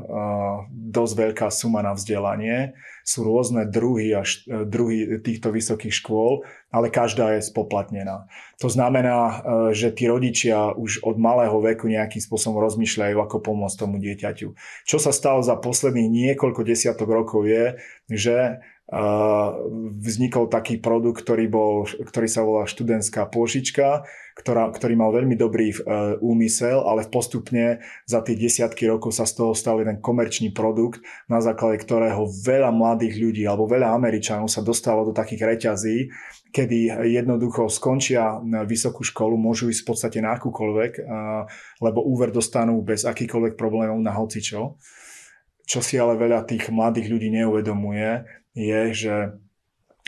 dosť 0.71 1.13
veľká 1.19 1.47
suma 1.51 1.83
na 1.83 1.91
vzdelanie. 1.91 2.79
Sú 3.03 3.27
rôzne 3.27 3.67
druhy, 3.67 4.15
a 4.15 4.23
št- 4.23 4.65
druhy 4.65 5.19
týchto 5.19 5.51
vysokých 5.51 5.93
škôl, 5.93 6.47
ale 6.71 6.87
každá 6.87 7.35
je 7.35 7.43
spoplatnená. 7.43 8.31
To 8.63 8.71
znamená, 8.71 9.43
že 9.75 9.91
tí 9.91 10.07
rodičia 10.07 10.71
už 10.73 11.03
od 11.03 11.19
malého 11.19 11.59
veku 11.59 11.91
nejakým 11.91 12.23
spôsobom 12.23 12.63
rozmýšľajú, 12.63 13.19
ako 13.19 13.43
pomôcť 13.43 13.75
tomu 13.75 13.99
dieťaťu. 13.99 14.47
Čo 14.87 14.97
sa 14.97 15.11
stalo 15.11 15.43
za 15.43 15.59
posledných 15.59 16.07
niekoľko 16.07 16.63
desiatok 16.63 17.11
rokov 17.11 17.45
je, 17.51 17.77
že 18.09 18.63
vznikol 19.97 20.45
taký 20.45 20.77
produkt, 20.77 21.25
ktorý, 21.25 21.49
bol, 21.49 21.89
ktorý 21.89 22.27
sa 22.29 22.45
volá 22.45 22.69
študentská 22.69 23.25
pôžička, 23.33 24.05
ktorá, 24.37 24.69
ktorý 24.69 24.93
mal 24.93 25.09
veľmi 25.09 25.33
dobrý 25.33 25.73
e, 25.73 25.77
úmysel, 26.21 26.85
ale 26.85 27.09
postupne 27.09 27.81
za 28.05 28.21
tie 28.21 28.37
desiatky 28.37 28.85
rokov 28.85 29.17
sa 29.17 29.25
z 29.25 29.41
toho 29.41 29.57
stal 29.57 29.81
jeden 29.81 29.97
komerčný 29.97 30.53
produkt, 30.53 31.01
na 31.25 31.41
základe 31.41 31.81
ktorého 31.81 32.29
veľa 32.29 32.69
mladých 32.69 33.17
ľudí 33.17 33.43
alebo 33.49 33.65
veľa 33.65 33.89
Američanov 33.89 34.53
sa 34.53 34.61
dostalo 34.61 35.01
do 35.01 35.17
takých 35.17 35.55
reťazí, 35.55 35.97
kedy 36.53 37.09
jednoducho 37.09 37.65
skončia 37.73 38.37
vysokú 38.69 39.01
školu, 39.01 39.33
môžu 39.33 39.73
ísť 39.73 39.81
v 39.81 39.89
podstate 39.89 40.19
na 40.21 40.37
akúkoľvek, 40.37 41.03
lebo 41.83 41.99
úver 42.05 42.31
dostanú 42.31 42.79
bez 42.79 43.03
akýkoľvek 43.03 43.59
problémov 43.59 43.97
na 43.99 44.15
hocičo. 44.15 44.79
Čo 45.65 45.79
si 45.81 45.97
ale 45.97 46.15
veľa 46.15 46.45
tých 46.47 46.69
mladých 46.69 47.11
ľudí 47.11 47.33
neuvedomuje, 47.33 48.44
je, 48.55 48.81
že 48.95 49.15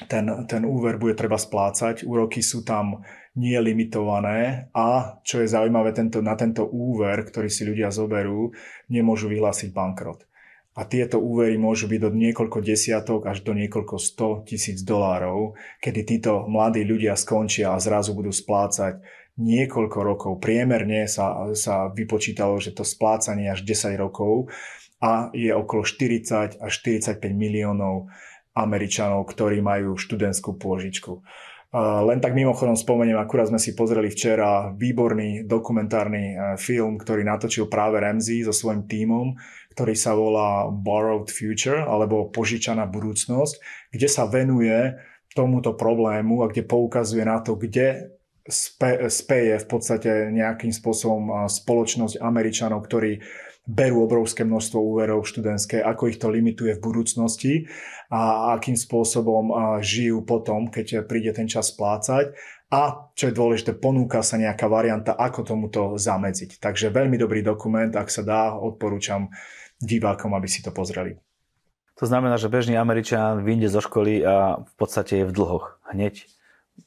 ten, 0.06 0.30
ten 0.46 0.62
úver 0.62 1.02
bude 1.02 1.18
treba 1.18 1.42
splácať, 1.42 2.06
úroky 2.06 2.46
sú 2.46 2.62
tam 2.62 3.02
nie 3.34 3.58
limitované 3.58 4.70
a 4.74 5.18
čo 5.26 5.42
je 5.42 5.50
zaujímavé, 5.50 5.94
tento, 5.94 6.22
na 6.22 6.38
tento 6.38 6.66
úver, 6.66 7.26
ktorý 7.26 7.50
si 7.50 7.66
ľudia 7.66 7.90
zoberú, 7.90 8.54
nemôžu 8.90 9.30
vyhlásiť 9.30 9.74
bankrot. 9.74 10.26
A 10.78 10.86
tieto 10.86 11.18
úvery 11.18 11.58
môžu 11.58 11.90
byť 11.90 12.00
do 12.06 12.14
niekoľko 12.14 12.62
desiatok 12.62 13.26
až 13.26 13.42
do 13.42 13.58
niekoľko 13.58 13.98
sto 13.98 14.46
tisíc 14.46 14.86
dolárov, 14.86 15.58
kedy 15.82 16.06
títo 16.06 16.46
mladí 16.46 16.86
ľudia 16.86 17.18
skončia 17.18 17.74
a 17.74 17.82
zrazu 17.82 18.14
budú 18.14 18.30
splácať 18.30 19.02
niekoľko 19.42 20.00
rokov. 20.06 20.32
Priemerne 20.38 21.10
sa, 21.10 21.50
sa 21.58 21.90
vypočítalo, 21.90 22.62
že 22.62 22.78
to 22.78 22.86
splácanie 22.86 23.50
až 23.50 23.66
10 23.66 23.98
rokov 23.98 24.54
a 25.02 25.34
je 25.34 25.50
okolo 25.50 25.82
40 25.82 26.62
až 26.62 26.74
45 26.86 27.22
miliónov 27.34 28.10
Američanov, 28.58 29.30
ktorí 29.30 29.62
majú 29.62 29.94
študentskú 29.94 30.58
pôžičku. 30.58 31.22
Len 31.78 32.24
tak 32.24 32.32
mimochodom 32.32 32.80
spomeniem, 32.80 33.20
akurát 33.20 33.52
sme 33.52 33.60
si 33.60 33.76
pozreli 33.76 34.08
včera 34.08 34.72
výborný 34.72 35.44
dokumentárny 35.44 36.24
e, 36.32 36.36
film, 36.56 36.96
ktorý 36.96 37.28
natočil 37.28 37.68
práve 37.68 38.00
Ramsey 38.00 38.40
so 38.48 38.56
svojím 38.56 38.88
tímom, 38.88 39.36
ktorý 39.76 39.94
sa 39.94 40.16
volá 40.16 40.72
Borrowed 40.72 41.28
Future 41.28 41.84
alebo 41.84 42.32
Požičaná 42.32 42.88
budúcnosť, 42.88 43.60
kde 43.92 44.08
sa 44.08 44.32
venuje 44.32 44.96
tomuto 45.36 45.76
problému 45.76 46.42
a 46.42 46.50
kde 46.50 46.64
poukazuje 46.64 47.28
na 47.28 47.44
to, 47.44 47.60
kde 47.60 48.16
spe, 48.48 49.12
speje 49.12 49.60
v 49.60 49.68
podstate 49.68 50.12
nejakým 50.32 50.72
spôsobom 50.72 51.52
spoločnosť 51.52 52.24
Američanov, 52.24 52.88
ktorí 52.88 53.20
berú 53.68 54.08
obrovské 54.08 54.48
množstvo 54.48 54.80
úverov 54.80 55.28
študentské, 55.28 55.84
ako 55.84 56.08
ich 56.08 56.18
to 56.18 56.32
limituje 56.32 56.80
v 56.80 56.84
budúcnosti 56.84 57.54
a 58.08 58.56
akým 58.56 58.80
spôsobom 58.80 59.52
žijú 59.84 60.24
potom, 60.24 60.72
keď 60.72 61.04
príde 61.04 61.36
ten 61.36 61.52
čas 61.52 61.76
splácať. 61.76 62.32
A 62.72 63.12
čo 63.16 63.28
je 63.28 63.36
dôležité, 63.36 63.76
ponúka 63.76 64.24
sa 64.24 64.40
nejaká 64.40 64.68
varianta, 64.72 65.16
ako 65.16 65.44
tomuto 65.44 66.00
zamedziť. 66.00 66.64
Takže 66.64 66.96
veľmi 66.96 67.20
dobrý 67.20 67.44
dokument, 67.44 67.92
ak 67.92 68.08
sa 68.08 68.24
dá, 68.24 68.56
odporúčam 68.56 69.32
divákom, 69.80 70.32
aby 70.36 70.48
si 70.48 70.64
to 70.64 70.72
pozreli. 70.72 71.20
To 72.00 72.06
znamená, 72.08 72.40
že 72.40 72.52
bežný 72.52 72.76
Američan 72.80 73.44
vyjde 73.44 73.68
zo 73.72 73.82
školy 73.84 74.24
a 74.24 74.64
v 74.64 74.74
podstate 74.80 75.24
je 75.24 75.28
v 75.28 75.36
dlhoch. 75.36 75.80
Hneď 75.92 76.28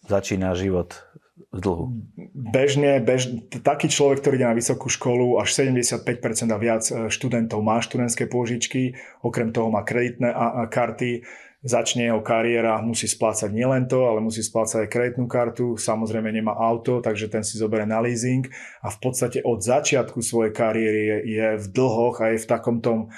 začína 0.08 0.52
život 0.56 1.02
v 1.50 1.58
dlhu? 1.58 1.84
Bežne, 2.30 3.02
bež, 3.02 3.50
taký 3.62 3.90
človek, 3.90 4.22
ktorý 4.22 4.34
ide 4.38 4.48
na 4.48 4.54
vysokú 4.54 4.86
školu, 4.86 5.42
až 5.42 5.66
75% 5.66 6.06
a 6.50 6.58
viac 6.58 6.82
e, 6.86 7.10
študentov 7.10 7.58
má 7.60 7.82
študentské 7.82 8.30
pôžičky, 8.30 8.94
okrem 9.20 9.50
toho 9.50 9.66
má 9.70 9.82
kreditné 9.82 10.30
a, 10.30 10.62
a 10.62 10.70
karty, 10.70 11.26
začne 11.60 12.08
jeho 12.08 12.24
kariéra, 12.24 12.80
musí 12.80 13.04
splácať 13.04 13.52
nielen 13.52 13.84
to, 13.84 14.08
ale 14.08 14.24
musí 14.24 14.40
splácať 14.40 14.88
aj 14.88 14.92
kreditnú 14.92 15.28
kartu, 15.28 15.76
samozrejme 15.76 16.32
nemá 16.32 16.56
auto, 16.56 17.04
takže 17.04 17.28
ten 17.28 17.44
si 17.44 17.60
zoberie 17.60 17.84
na 17.84 18.00
leasing. 18.00 18.48
A 18.80 18.88
v 18.88 18.98
podstate 19.02 19.44
od 19.44 19.60
začiatku 19.60 20.24
svojej 20.24 20.56
kariéry 20.56 21.02
je, 21.04 21.18
je 21.36 21.48
v 21.60 21.66
dlhoch 21.68 22.24
a 22.24 22.32
je 22.32 22.40
v 22.40 22.48
takom 22.48 22.80
tom 22.80 23.12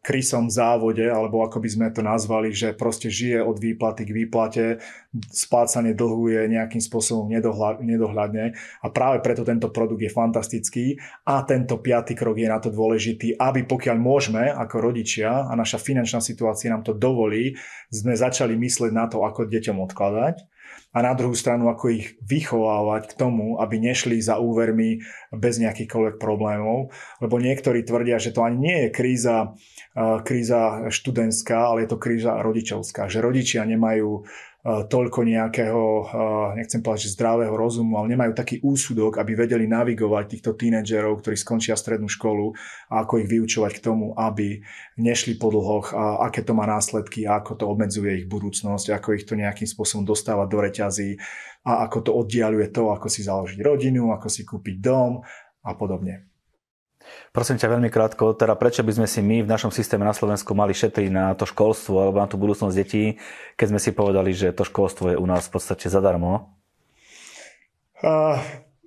krysom 0.00 0.48
závode, 0.48 1.04
alebo 1.04 1.44
ako 1.44 1.60
by 1.60 1.68
sme 1.68 1.86
to 1.92 2.00
nazvali, 2.00 2.48
že 2.48 2.72
proste 2.72 3.12
žije 3.12 3.44
od 3.44 3.60
výplaty 3.60 4.08
k 4.08 4.16
výplate, 4.24 4.64
splácanie 5.28 5.92
dlhu 5.92 6.32
je 6.32 6.42
nejakým 6.48 6.80
spôsobom 6.80 7.28
nedohľadne. 7.84 8.56
A 8.56 8.86
práve 8.88 9.20
preto 9.20 9.44
tento 9.44 9.68
produkt 9.68 10.00
je 10.00 10.08
fantastický 10.08 10.96
a 11.28 11.44
tento 11.44 11.76
piatý 11.76 12.16
krok 12.16 12.40
je 12.40 12.48
na 12.48 12.56
to 12.56 12.72
dôležitý, 12.72 13.36
aby 13.36 13.68
pokiaľ 13.68 13.96
môžeme 14.00 14.48
ako 14.48 14.80
rodičia 14.80 15.44
a 15.44 15.52
naša 15.52 15.76
finančná 15.76 16.24
situácia 16.24 16.72
nám 16.72 16.88
to 16.88 16.96
dovolí, 16.96 17.52
sme 17.92 18.16
začali 18.16 18.56
myslieť 18.56 18.92
na 18.96 19.12
to, 19.12 19.28
ako 19.28 19.44
deťom 19.44 19.76
odkladať 19.76 20.57
a 20.88 20.98
na 21.04 21.12
druhú 21.12 21.36
stranu 21.36 21.68
ako 21.68 21.92
ich 21.92 22.16
vychovávať 22.24 23.12
k 23.12 23.16
tomu, 23.20 23.60
aby 23.60 23.76
nešli 23.76 24.16
za 24.24 24.40
úvermi 24.40 25.04
bez 25.36 25.60
nejakýchkoľvek 25.60 26.16
problémov, 26.16 26.90
lebo 27.20 27.36
niektorí 27.36 27.84
tvrdia, 27.84 28.16
že 28.16 28.32
to 28.32 28.40
ani 28.40 28.58
nie 28.58 28.76
je 28.86 28.88
kríza, 28.88 29.36
kríza 30.24 30.88
študentská, 30.88 31.76
ale 31.76 31.84
je 31.84 31.90
to 31.92 31.98
kríza 32.00 32.40
rodičovská, 32.40 33.12
že 33.12 33.20
rodičia 33.20 33.68
nemajú 33.68 34.24
toľko 34.68 35.24
nejakého, 35.24 35.82
nechcem 36.52 36.84
povedať, 36.84 37.08
že 37.08 37.16
zdravého 37.16 37.56
rozumu, 37.56 37.96
ale 37.96 38.12
nemajú 38.12 38.36
taký 38.36 38.60
úsudok, 38.60 39.16
aby 39.16 39.32
vedeli 39.32 39.64
navigovať 39.64 40.24
týchto 40.28 40.52
tínedžerov, 40.60 41.24
ktorí 41.24 41.40
skončia 41.40 41.72
strednú 41.72 42.04
školu 42.04 42.52
a 42.92 43.00
ako 43.00 43.24
ich 43.24 43.28
vyučovať 43.32 43.80
k 43.80 43.84
tomu, 43.88 44.12
aby 44.12 44.60
nešli 45.00 45.40
po 45.40 45.48
dlhoch 45.48 45.96
a 45.96 46.28
aké 46.28 46.44
to 46.44 46.52
má 46.52 46.68
následky 46.68 47.24
a 47.24 47.40
ako 47.40 47.52
to 47.56 47.64
obmedzuje 47.64 48.20
ich 48.20 48.26
budúcnosť, 48.28 48.92
ako 48.92 49.16
ich 49.16 49.24
to 49.24 49.40
nejakým 49.40 49.64
spôsobom 49.64 50.04
dostáva 50.04 50.44
do 50.44 50.60
reťazí 50.60 51.16
a 51.64 51.88
ako 51.88 51.98
to 52.04 52.10
oddialuje 52.12 52.68
to, 52.68 52.92
ako 52.92 53.08
si 53.08 53.24
založiť 53.24 53.64
rodinu, 53.64 54.12
ako 54.12 54.28
si 54.28 54.44
kúpiť 54.44 54.76
dom 54.84 55.24
a 55.64 55.72
podobne. 55.72 56.28
Prosím 57.32 57.60
ťa 57.60 57.70
veľmi 57.70 57.92
krátko, 57.92 58.32
teda 58.32 58.56
prečo 58.56 58.80
by 58.82 58.92
sme 58.98 59.06
si 59.06 59.20
my 59.20 59.44
v 59.44 59.52
našom 59.52 59.70
systéme 59.70 60.02
na 60.02 60.16
Slovensku 60.16 60.56
mali 60.56 60.72
šetriť 60.72 61.10
na 61.12 61.36
to 61.36 61.44
školstvo 61.44 61.96
alebo 62.00 62.18
na 62.18 62.28
tú 62.28 62.40
budúcnosť 62.40 62.74
detí, 62.74 63.20
keď 63.54 63.66
sme 63.74 63.80
si 63.80 63.90
povedali, 63.92 64.32
že 64.32 64.56
to 64.56 64.64
školstvo 64.64 65.12
je 65.12 65.20
u 65.20 65.26
nás 65.28 65.46
v 65.46 65.52
podstate 65.54 65.92
zadarmo? 65.92 66.56
Uh, 67.98 68.38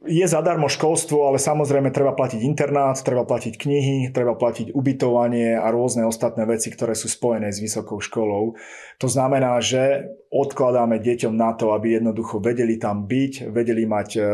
je 0.01 0.25
zadarmo 0.25 0.65
školstvo, 0.65 1.29
ale 1.29 1.37
samozrejme 1.37 1.93
treba 1.93 2.17
platiť 2.17 2.41
internát, 2.41 2.97
treba 3.05 3.21
platiť 3.21 3.53
knihy, 3.53 3.97
treba 4.09 4.33
platiť 4.33 4.73
ubytovanie 4.73 5.53
a 5.53 5.69
rôzne 5.69 6.09
ostatné 6.09 6.49
veci, 6.49 6.73
ktoré 6.73 6.97
sú 6.97 7.05
spojené 7.05 7.53
s 7.53 7.61
vysokou 7.61 8.01
školou. 8.01 8.57
To 8.97 9.07
znamená, 9.07 9.61
že 9.61 10.09
odkladáme 10.33 10.97
deťom 10.97 11.37
na 11.37 11.53
to, 11.53 11.77
aby 11.77 12.01
jednoducho 12.01 12.41
vedeli 12.41 12.81
tam 12.81 13.05
byť, 13.05 13.53
vedeli 13.53 13.85
mať 13.85 14.09
uh, 14.17 14.25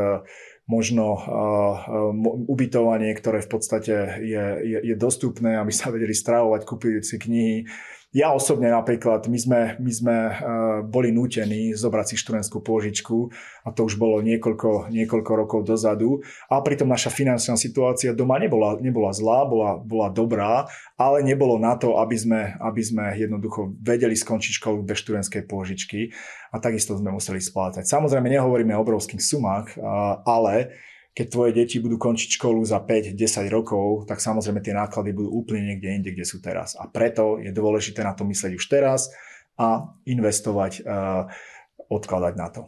možno 0.68 1.16
ubytovanie, 2.52 3.16
ktoré 3.16 3.40
v 3.40 3.50
podstate 3.50 4.20
je, 4.20 4.46
je, 4.68 4.78
je 4.84 4.96
dostupné, 5.00 5.56
aby 5.56 5.72
sa 5.72 5.90
vedeli 5.90 6.12
stravovať, 6.12 6.62
kúpiť 6.68 7.04
si 7.08 7.16
knihy, 7.16 7.58
ja 8.16 8.32
osobne 8.32 8.72
napríklad, 8.72 9.28
my 9.28 9.36
sme, 9.36 9.60
my 9.84 9.92
sme 9.92 10.16
uh, 10.32 10.36
boli 10.80 11.12
nútení 11.12 11.76
zobrať 11.76 12.06
si 12.12 12.16
študentskú 12.16 12.64
pôžičku 12.64 13.30
a 13.68 13.76
to 13.76 13.84
už 13.84 14.00
bolo 14.00 14.24
niekoľko, 14.24 14.88
niekoľko 14.88 15.32
rokov 15.36 15.60
dozadu 15.68 16.24
a 16.48 16.64
pritom 16.64 16.88
naša 16.88 17.12
finančná 17.12 17.60
situácia 17.60 18.16
doma 18.16 18.40
nebola, 18.40 18.80
nebola 18.80 19.12
zlá, 19.12 19.44
bola, 19.44 19.76
bola 19.76 20.08
dobrá, 20.08 20.72
ale 20.96 21.20
nebolo 21.20 21.60
na 21.60 21.76
to, 21.76 22.00
aby 22.00 22.16
sme, 22.16 22.56
aby 22.64 22.82
sme 22.82 23.12
jednoducho 23.20 23.76
vedeli 23.84 24.16
skončiť 24.16 24.56
školu 24.64 24.88
bez 24.88 25.04
študentskej 25.04 25.44
pôžičky 25.44 26.16
a 26.56 26.64
takisto 26.64 26.96
sme 26.96 27.12
museli 27.12 27.44
splácať. 27.44 27.84
Samozrejme 27.84 28.32
nehovoríme 28.32 28.72
o 28.72 28.82
obrovských 28.88 29.20
sumách, 29.20 29.76
ale 30.24 30.72
keď 31.18 31.34
tvoje 31.34 31.52
deti 31.58 31.82
budú 31.82 31.98
končiť 31.98 32.38
školu 32.38 32.62
za 32.62 32.78
5-10 32.78 33.50
rokov, 33.50 34.06
tak 34.06 34.22
samozrejme 34.22 34.62
tie 34.62 34.78
náklady 34.78 35.18
budú 35.18 35.34
úplne 35.34 35.74
niekde 35.74 35.90
inde, 35.90 36.10
kde 36.14 36.30
sú 36.30 36.38
teraz. 36.38 36.78
A 36.78 36.86
preto 36.86 37.42
je 37.42 37.50
dôležité 37.50 38.06
na 38.06 38.14
to 38.14 38.22
myslieť 38.22 38.54
už 38.54 38.66
teraz 38.70 39.10
a 39.58 39.98
investovať, 40.06 40.86
uh, 40.86 41.26
odkladať 41.90 42.34
na 42.38 42.48
to. 42.54 42.62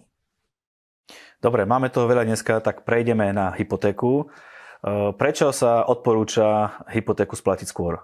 Dobre, 1.38 1.70
máme 1.70 1.94
toho 1.94 2.10
veľa 2.10 2.26
dneska, 2.26 2.58
tak 2.66 2.90
prejdeme 2.90 3.30
na 3.30 3.54
hypotéku. 3.54 4.26
Uh, 4.26 5.14
prečo 5.14 5.54
sa 5.54 5.86
odporúča 5.86 6.82
hypotéku 6.90 7.38
splatiť 7.38 7.70
skôr? 7.70 8.02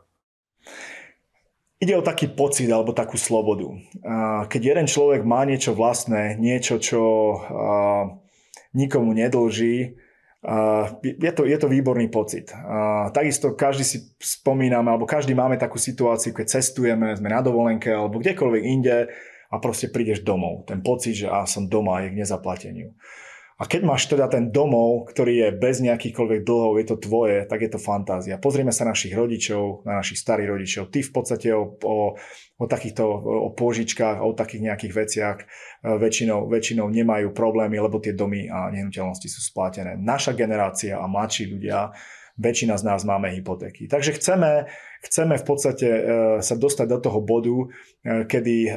Ide 1.81 1.97
o 1.97 2.05
taký 2.05 2.29
pocit 2.29 2.69
alebo 2.69 2.93
takú 2.93 3.17
slobodu. 3.17 3.65
Uh, 3.65 4.45
keď 4.45 4.77
jeden 4.77 4.85
človek 4.85 5.25
má 5.25 5.41
niečo 5.41 5.73
vlastné, 5.73 6.37
niečo, 6.37 6.77
čo 6.77 7.01
nikomu 8.77 9.09
nedlží, 9.17 10.04
je 11.01 11.31
to, 11.33 11.49
je 11.49 11.57
to 11.57 11.65
výborný 11.65 12.13
pocit. 12.13 12.53
Takisto 13.09 13.57
každý 13.57 13.81
si 13.81 13.97
spomíname, 14.21 14.93
alebo 14.93 15.09
každý 15.09 15.33
máme 15.33 15.57
takú 15.57 15.81
situáciu, 15.81 16.37
keď 16.37 16.61
cestujeme, 16.61 17.17
sme 17.17 17.33
na 17.33 17.41
dovolenke 17.41 17.89
alebo 17.89 18.21
kdekoľvek 18.21 18.63
inde 18.63 19.09
a 19.49 19.55
proste 19.57 19.89
prídeš 19.89 20.21
domov. 20.21 20.69
Ten 20.69 20.85
pocit, 20.85 21.25
že 21.25 21.27
a 21.29 21.49
som 21.49 21.65
doma 21.65 22.05
je 22.05 22.13
k 22.13 22.19
nezaplateniu. 22.21 22.93
A 23.55 23.71
keď 23.71 23.87
máš 23.87 24.11
teda 24.11 24.27
ten 24.27 24.51
domov, 24.51 25.07
ktorý 25.15 25.47
je 25.47 25.49
bez 25.55 25.79
nejakýchkoľvek 25.79 26.43
dlhov, 26.43 26.75
je 26.75 26.85
to 26.91 26.97
tvoje, 26.99 27.47
tak 27.47 27.63
je 27.63 27.71
to 27.71 27.79
fantázia. 27.79 28.35
Pozrieme 28.35 28.75
sa 28.75 28.83
našich 28.83 29.15
rodičov, 29.15 29.87
na 29.87 30.03
našich 30.03 30.19
starých 30.19 30.51
rodičov. 30.51 30.83
Ty 30.91 30.99
v 30.99 31.11
podstate 31.15 31.47
o, 31.55 31.79
o, 31.79 32.19
o 32.59 32.65
takýchto 32.67 33.07
o 33.47 33.49
pôžičkách, 33.55 34.19
o 34.19 34.35
takých 34.35 34.61
nejakých 34.67 34.93
veciach 34.93 35.37
e, 35.39 35.45
väčšinou, 35.87 36.51
väčšinou 36.51 36.91
nemajú 36.91 37.31
problémy, 37.31 37.79
lebo 37.79 38.03
tie 38.03 38.11
domy 38.11 38.51
a 38.51 38.75
nehnuteľnosti 38.75 39.31
sú 39.31 39.39
splátené. 39.39 39.95
Naša 39.95 40.35
generácia 40.35 40.99
a 40.99 41.07
mladší 41.07 41.55
ľudia, 41.55 41.95
väčšina 42.35 42.75
z 42.75 42.83
nás 42.83 43.07
máme 43.07 43.31
hypotéky. 43.31 43.87
Takže 43.87 44.19
chceme, 44.19 44.67
chceme 44.99 45.39
v 45.39 45.45
podstate 45.47 45.87
e, 45.87 46.01
sa 46.43 46.55
dostať 46.59 46.87
do 46.91 46.99
toho 46.99 47.23
bodu, 47.23 47.55
e, 47.55 47.67
kedy 48.27 48.75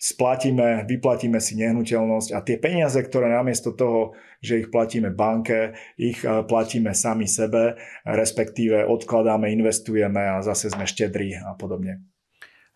splatíme, 0.00 0.88
vyplatíme 0.88 1.36
si 1.44 1.60
nehnuteľnosť 1.60 2.32
a 2.32 2.40
tie 2.40 2.56
peniaze, 2.56 2.96
ktoré 2.96 3.28
namiesto 3.28 3.76
toho, 3.76 4.16
že 4.40 4.64
ich 4.64 4.72
platíme 4.72 5.12
banke, 5.12 5.76
ich 6.00 6.24
e, 6.24 6.40
platíme 6.48 6.96
sami 6.96 7.28
sebe, 7.28 7.76
respektíve 8.08 8.88
odkladáme, 8.88 9.52
investujeme 9.52 10.40
a 10.40 10.40
zase 10.40 10.72
sme 10.72 10.88
štedrí 10.88 11.36
a 11.36 11.52
podobne. 11.52 12.00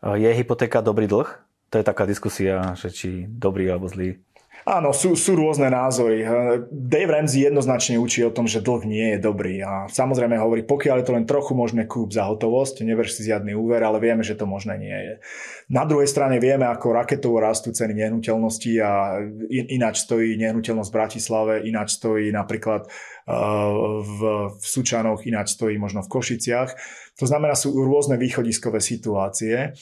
Je 0.04 0.28
hypotéka 0.28 0.84
dobrý 0.84 1.08
dlh? 1.08 1.28
To 1.72 1.80
je 1.80 1.88
taká 1.88 2.04
diskusia, 2.04 2.76
že 2.76 2.92
či 2.92 3.24
dobrý 3.24 3.72
alebo 3.72 3.88
zlý. 3.88 4.20
Áno, 4.64 4.96
sú, 4.96 5.12
sú 5.12 5.36
rôzne 5.36 5.68
názory. 5.68 6.24
Dave 6.72 7.12
Ramsey 7.12 7.44
jednoznačne 7.44 8.00
učí 8.00 8.24
o 8.24 8.32
tom, 8.32 8.48
že 8.48 8.64
dlh 8.64 8.88
nie 8.88 9.06
je 9.12 9.18
dobrý. 9.20 9.60
A 9.60 9.90
samozrejme 9.92 10.40
hovorí, 10.40 10.64
pokiaľ 10.64 11.04
je 11.04 11.06
to 11.10 11.12
len 11.12 11.28
trochu 11.28 11.52
možné 11.52 11.84
kúp 11.84 12.16
za 12.16 12.24
hotovosť, 12.24 12.80
neverš 12.80 13.20
si 13.20 13.28
žiadny 13.28 13.52
úver, 13.52 13.84
ale 13.84 14.00
vieme, 14.00 14.24
že 14.24 14.32
to 14.32 14.48
možné 14.48 14.80
nie 14.80 14.96
je. 14.96 15.14
Na 15.68 15.84
druhej 15.84 16.08
strane 16.08 16.40
vieme, 16.40 16.64
ako 16.64 16.96
raketovo 16.96 17.44
rastú 17.44 17.76
ceny 17.76 17.92
nehnuteľností 17.92 18.80
a 18.80 19.20
ináč 19.52 20.08
stojí 20.08 20.40
nehnuteľnosť 20.40 20.88
v 20.88 20.96
Bratislave, 20.96 21.54
ináč 21.68 22.00
stojí 22.00 22.32
napríklad 22.32 22.88
v, 24.00 24.20
v 24.48 24.64
Sučanoch, 24.64 25.28
ináč 25.28 25.60
stojí 25.60 25.76
možno 25.76 26.00
v 26.00 26.08
Košiciach. 26.08 26.70
To 27.20 27.24
znamená, 27.28 27.52
sú 27.52 27.76
rôzne 27.76 28.16
východiskové 28.16 28.80
situácie 28.80 29.76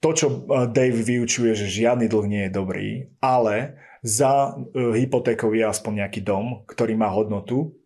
to, 0.00 0.10
čo 0.16 0.26
e, 0.28 0.36
Dave 0.72 1.00
vyučuje, 1.00 1.52
že 1.52 1.68
žiadny 1.68 2.08
dlh 2.08 2.26
nie 2.26 2.42
je 2.48 2.56
dobrý, 2.56 2.88
ale 3.20 3.76
za 4.00 4.56
e, 4.56 4.96
hypotékou 5.04 5.52
je 5.52 5.64
aspoň 5.64 6.04
nejaký 6.04 6.20
dom, 6.24 6.64
ktorý 6.64 6.96
má 6.96 7.12
hodnotu 7.12 7.76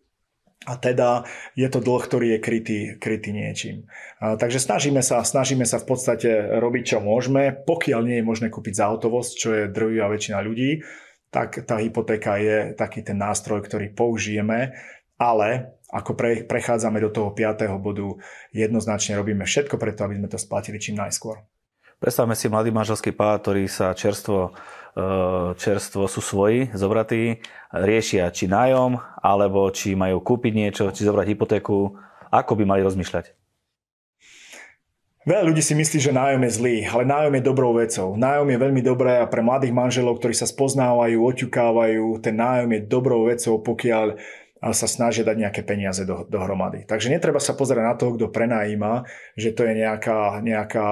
a 0.65 0.79
teda 0.79 1.27
je 1.53 1.67
to 1.69 1.83
dlh, 1.83 2.01
ktorý 2.01 2.27
je 2.35 2.39
krytý, 2.39 2.79
krytý 2.97 3.35
niečím. 3.35 3.85
A, 4.17 4.39
takže 4.39 4.63
snažíme 4.63 5.03
sa, 5.03 5.21
snažíme 5.21 5.67
sa 5.67 5.77
v 5.77 5.87
podstate 5.91 6.57
robiť, 6.57 6.95
čo 6.95 6.97
môžeme. 7.03 7.53
Pokiaľ 7.53 8.01
nie 8.07 8.17
je 8.23 8.27
možné 8.27 8.47
kúpiť 8.49 8.73
za 8.79 8.89
hotovosť, 8.89 9.31
čo 9.35 9.49
je 9.53 9.63
drvivá 9.69 10.09
väčšina 10.09 10.39
ľudí, 10.41 10.81
tak 11.29 11.67
tá 11.67 11.83
hypotéka 11.83 12.39
je 12.39 12.71
taký 12.79 13.03
ten 13.03 13.19
nástroj, 13.19 13.59
ktorý 13.67 13.91
použijeme, 13.91 14.71
ale 15.19 15.75
ako 15.91 16.15
pre, 16.15 16.47
prechádzame 16.47 17.03
do 17.03 17.11
toho 17.11 17.35
5. 17.35 17.75
bodu, 17.77 18.19
jednoznačne 18.55 19.19
robíme 19.19 19.43
všetko 19.43 19.75
preto, 19.75 20.07
aby 20.07 20.15
sme 20.17 20.31
to 20.31 20.39
splatili 20.39 20.79
čím 20.79 20.95
najskôr. 20.95 21.43
Predstavme 21.95 22.35
si 22.35 22.51
mladý 22.51 22.75
manželský 22.75 23.15
pár, 23.15 23.39
ktorý 23.39 23.71
sa 23.71 23.95
čerstvo, 23.95 24.51
e, 24.93 25.55
čerstvo 25.55 26.11
sú 26.11 26.19
svoji, 26.19 26.69
zobratí, 26.75 27.39
riešia 27.71 28.27
či 28.35 28.51
nájom, 28.51 28.99
alebo 29.23 29.71
či 29.71 29.95
majú 29.95 30.19
kúpiť 30.19 30.53
niečo, 30.53 30.83
či 30.91 31.07
zobrať 31.07 31.31
hypotéku. 31.31 31.95
Ako 32.35 32.59
by 32.59 32.63
mali 32.67 32.83
rozmýšľať? 32.83 33.31
Veľa 35.25 35.49
ľudí 35.49 35.63
si 35.65 35.73
myslí, 35.73 35.97
že 35.97 36.13
nájom 36.13 36.45
je 36.45 36.51
zlý, 36.53 36.77
ale 36.85 37.01
nájom 37.01 37.33
je 37.33 37.47
dobrou 37.49 37.73
vecou. 37.73 38.13
Nájom 38.13 38.45
je 38.45 38.61
veľmi 38.61 38.81
dobré 38.85 39.17
a 39.17 39.25
pre 39.25 39.41
mladých 39.41 39.73
manželov, 39.73 40.21
ktorí 40.21 40.37
sa 40.37 40.45
spoznávajú, 40.45 41.17
oťukávajú, 41.17 42.21
ten 42.21 42.37
nájom 42.37 42.69
je 42.69 42.81
dobrou 42.85 43.25
vecou, 43.25 43.57
pokiaľ 43.57 44.21
sa 44.73 44.89
snažia 44.89 45.21
dať 45.21 45.37
nejaké 45.37 45.61
peniaze 45.61 46.01
do, 46.07 46.25
dohromady. 46.25 46.89
Takže 46.89 47.13
netreba 47.13 47.37
sa 47.37 47.53
pozerať 47.53 47.83
na 47.85 47.95
toho, 47.99 48.17
kto 48.17 48.33
prenajíma, 48.33 49.05
že 49.37 49.53
to 49.53 49.67
je 49.67 49.73
nejaká, 49.77 50.41
nejaká 50.41 50.87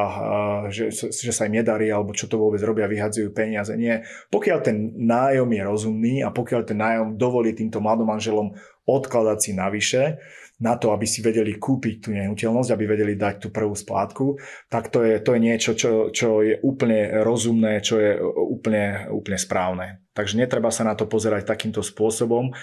že, 0.69 0.93
že 0.93 1.31
sa 1.33 1.49
im 1.49 1.57
nedarí, 1.57 1.89
alebo 1.89 2.13
čo 2.13 2.29
to 2.29 2.37
vôbec 2.37 2.61
robia, 2.61 2.85
vyhadzujú 2.85 3.33
peniaze. 3.33 3.73
Nie. 3.73 4.05
Pokiaľ 4.29 4.59
ten 4.61 4.93
nájom 4.93 5.49
je 5.49 5.61
rozumný 5.65 6.15
a 6.21 6.29
pokiaľ 6.29 6.61
ten 6.67 6.77
nájom 6.77 7.07
dovolí 7.17 7.57
týmto 7.57 7.81
mladom 7.81 8.05
manželom 8.05 8.53
odkladať 8.83 9.37
si 9.39 9.51
navyše, 9.55 10.21
na 10.63 10.79
to, 10.79 10.95
aby 10.95 11.03
si 11.03 11.19
vedeli 11.19 11.59
kúpiť 11.59 12.07
tú 12.07 12.09
nehnuteľnosť, 12.15 12.71
aby 12.71 12.83
vedeli 12.87 13.13
dať 13.19 13.35
tú 13.43 13.47
prvú 13.51 13.75
splátku, 13.75 14.39
tak 14.71 14.93
to 14.93 15.03
je, 15.03 15.19
to 15.19 15.35
je 15.35 15.39
niečo, 15.41 15.71
čo, 15.75 15.91
čo 16.13 16.39
je 16.39 16.55
úplne 16.63 17.19
rozumné, 17.25 17.83
čo 17.83 17.99
je 17.99 18.15
úplne, 18.21 19.11
úplne 19.11 19.35
správne. 19.35 19.87
Takže 20.15 20.39
netreba 20.39 20.71
sa 20.71 20.87
na 20.87 20.95
to 20.95 21.09
pozerať 21.09 21.49
takýmto 21.49 21.83
spôsobom 21.83 22.55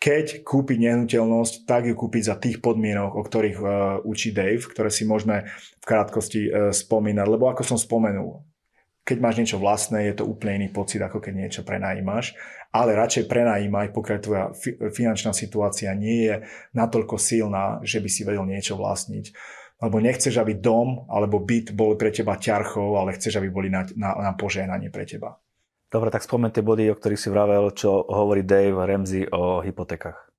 keď 0.00 0.40
kúpiť 0.48 0.80
nehnuteľnosť, 0.80 1.68
tak 1.68 1.84
ju 1.84 1.92
kúpiť 1.92 2.32
za 2.32 2.36
tých 2.40 2.64
podmienok, 2.64 3.20
o 3.20 3.22
ktorých 3.22 3.58
uh, 3.60 3.70
učí 4.00 4.32
Dave, 4.32 4.64
ktoré 4.64 4.88
si 4.88 5.04
môžeme 5.04 5.44
v 5.76 5.84
krátkosti 5.84 6.48
uh, 6.48 6.72
spomínať. 6.72 7.26
Lebo 7.28 7.52
ako 7.52 7.60
som 7.60 7.76
spomenul, 7.76 8.40
keď 9.04 9.16
máš 9.20 9.36
niečo 9.44 9.60
vlastné, 9.60 10.08
je 10.08 10.24
to 10.24 10.24
úplne 10.24 10.64
iný 10.64 10.68
pocit, 10.72 11.04
ako 11.04 11.20
keď 11.20 11.32
niečo 11.36 11.62
prenajímaš. 11.68 12.32
Ale 12.72 12.96
radšej 12.96 13.28
prenajímaj, 13.28 13.92
pokiaľ 13.92 14.18
tvoja 14.24 14.44
fi- 14.56 14.80
finančná 14.80 15.36
situácia 15.36 15.92
nie 15.92 16.32
je 16.32 16.48
natoľko 16.72 17.20
silná, 17.20 17.84
že 17.84 18.00
by 18.00 18.08
si 18.08 18.24
vedel 18.24 18.48
niečo 18.48 18.80
vlastniť. 18.80 19.36
Lebo 19.84 20.00
nechceš, 20.00 20.40
aby 20.40 20.56
dom 20.56 21.04
alebo 21.12 21.44
byt 21.44 21.76
bol 21.76 22.00
pre 22.00 22.08
teba 22.08 22.40
ťarchou, 22.40 22.96
ale 22.96 23.20
chceš, 23.20 23.36
aby 23.36 23.52
boli 23.52 23.68
na, 23.68 23.84
na, 24.00 24.16
na 24.16 24.32
požehnanie 24.32 24.88
pre 24.88 25.04
teba. 25.04 25.36
Dobre, 25.90 26.08
tak 26.14 26.22
spomen 26.22 26.54
tie 26.54 26.62
body, 26.62 26.94
o 26.94 26.94
ktorých 26.94 27.18
si 27.18 27.28
vravel, 27.34 27.74
čo 27.74 28.06
hovorí 28.06 28.46
Dave 28.46 28.78
Ramsey 28.78 29.26
o 29.26 29.58
hypotékach. 29.58 30.30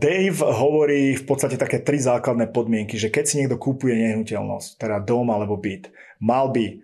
Dave 0.00 0.40
hovorí 0.40 1.12
v 1.12 1.24
podstate 1.28 1.60
také 1.60 1.84
tri 1.84 2.00
základné 2.00 2.48
podmienky, 2.56 2.96
že 2.96 3.12
keď 3.12 3.24
si 3.28 3.36
niekto 3.36 3.60
kúpuje 3.60 3.92
nehnuteľnosť, 3.92 4.80
teda 4.80 4.96
dom 5.04 5.28
alebo 5.28 5.60
byt, 5.60 5.92
mal 6.24 6.48
by, 6.48 6.80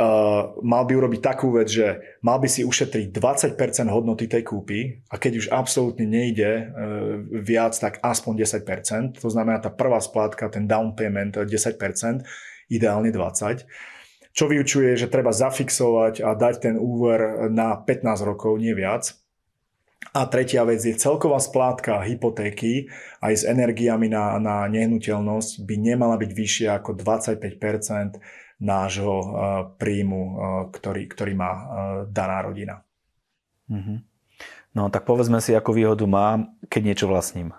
uh, 0.00 0.56
mal 0.64 0.88
by 0.88 0.96
urobiť 0.96 1.20
takú 1.20 1.52
vec, 1.52 1.68
že 1.68 2.00
mal 2.24 2.40
by 2.40 2.48
si 2.48 2.64
ušetriť 2.64 3.12
20% 3.12 3.92
hodnoty 3.92 4.24
tej 4.24 4.48
kúpy 4.48 5.04
a 5.12 5.20
keď 5.20 5.44
už 5.44 5.46
absolútne 5.52 6.08
nejde 6.08 6.48
uh, 6.48 7.20
viac, 7.36 7.76
tak 7.76 8.00
aspoň 8.00 8.48
10%. 8.48 9.20
To 9.20 9.28
znamená 9.28 9.60
tá 9.60 9.68
prvá 9.68 10.00
splátka, 10.00 10.48
ten 10.48 10.64
down 10.64 10.96
payment 10.96 11.36
10%, 11.36 11.76
ideálne 12.72 13.12
20% 13.12 13.68
čo 14.36 14.44
vyučuje, 14.52 15.00
že 15.00 15.08
treba 15.08 15.32
zafixovať 15.32 16.20
a 16.20 16.36
dať 16.36 16.54
ten 16.60 16.76
úver 16.76 17.48
na 17.48 17.80
15 17.80 18.20
rokov, 18.20 18.60
nie 18.60 18.76
viac. 18.76 19.16
A 20.12 20.28
tretia 20.28 20.60
vec 20.68 20.84
je 20.84 20.92
celková 20.92 21.40
splátka 21.40 22.04
hypotéky 22.04 22.92
aj 23.24 23.32
s 23.32 23.42
energiami 23.48 24.12
na, 24.12 24.36
na 24.36 24.68
nehnuteľnosť 24.68 25.64
by 25.64 25.74
nemala 25.80 26.20
byť 26.20 26.30
vyššia 26.36 26.68
ako 26.76 27.00
25 27.00 28.20
nášho 28.60 29.16
uh, 29.16 29.28
príjmu, 29.76 30.22
uh, 30.22 30.36
ktorý, 30.72 31.08
ktorý 31.08 31.32
má 31.36 31.52
uh, 31.52 31.62
daná 32.08 32.44
rodina. 32.44 32.84
Mm-hmm. 33.72 33.98
No 34.76 34.92
tak 34.92 35.08
povedzme 35.08 35.40
si, 35.40 35.56
akú 35.56 35.72
výhodu 35.72 36.04
mám, 36.04 36.52
keď 36.68 36.80
niečo 36.84 37.06
vlastním. 37.08 37.56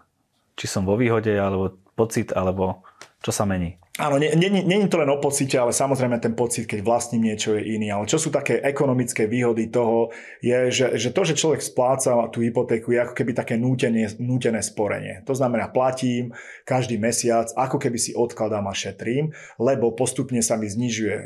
Či 0.57 0.69
som 0.69 0.85
vo 0.85 0.97
výhode, 0.97 1.33
alebo 1.33 1.77
pocit, 1.97 2.33
alebo 2.33 2.85
čo 3.25 3.33
sa 3.33 3.45
mení? 3.49 3.81
Áno, 3.97 4.21
není 4.21 4.85
to 4.93 5.01
len 5.01 5.09
o 5.09 5.17
pocite, 5.17 5.57
ale 5.57 5.73
samozrejme 5.73 6.21
ten 6.21 6.37
pocit, 6.37 6.69
keď 6.69 6.85
vlastním 6.85 7.33
niečo 7.33 7.57
je 7.57 7.65
iný. 7.65 7.89
Ale 7.89 8.05
čo 8.05 8.21
sú 8.21 8.29
také 8.29 8.61
ekonomické 8.61 9.25
výhody 9.25 9.73
toho, 9.73 10.13
je, 10.37 10.69
že, 10.69 10.85
že 11.01 11.09
to, 11.09 11.25
že 11.25 11.33
človek 11.33 11.65
spláca 11.65 12.13
tú 12.29 12.45
hypotéku, 12.45 12.93
je 12.93 13.01
ako 13.01 13.17
keby 13.17 13.33
také 13.33 13.57
nútené, 13.57 14.05
nútené 14.21 14.61
sporenie. 14.61 15.25
To 15.25 15.33
znamená, 15.33 15.73
platím 15.73 16.29
každý 16.61 17.01
mesiac, 17.01 17.49
ako 17.57 17.81
keby 17.81 17.97
si 17.97 18.13
odkladám 18.13 18.69
a 18.69 18.77
šetrím, 18.77 19.33
lebo 19.57 19.89
postupne 19.97 20.45
sa 20.45 20.61
mi 20.61 20.69
znižuje 20.69 21.17
e, 21.17 21.25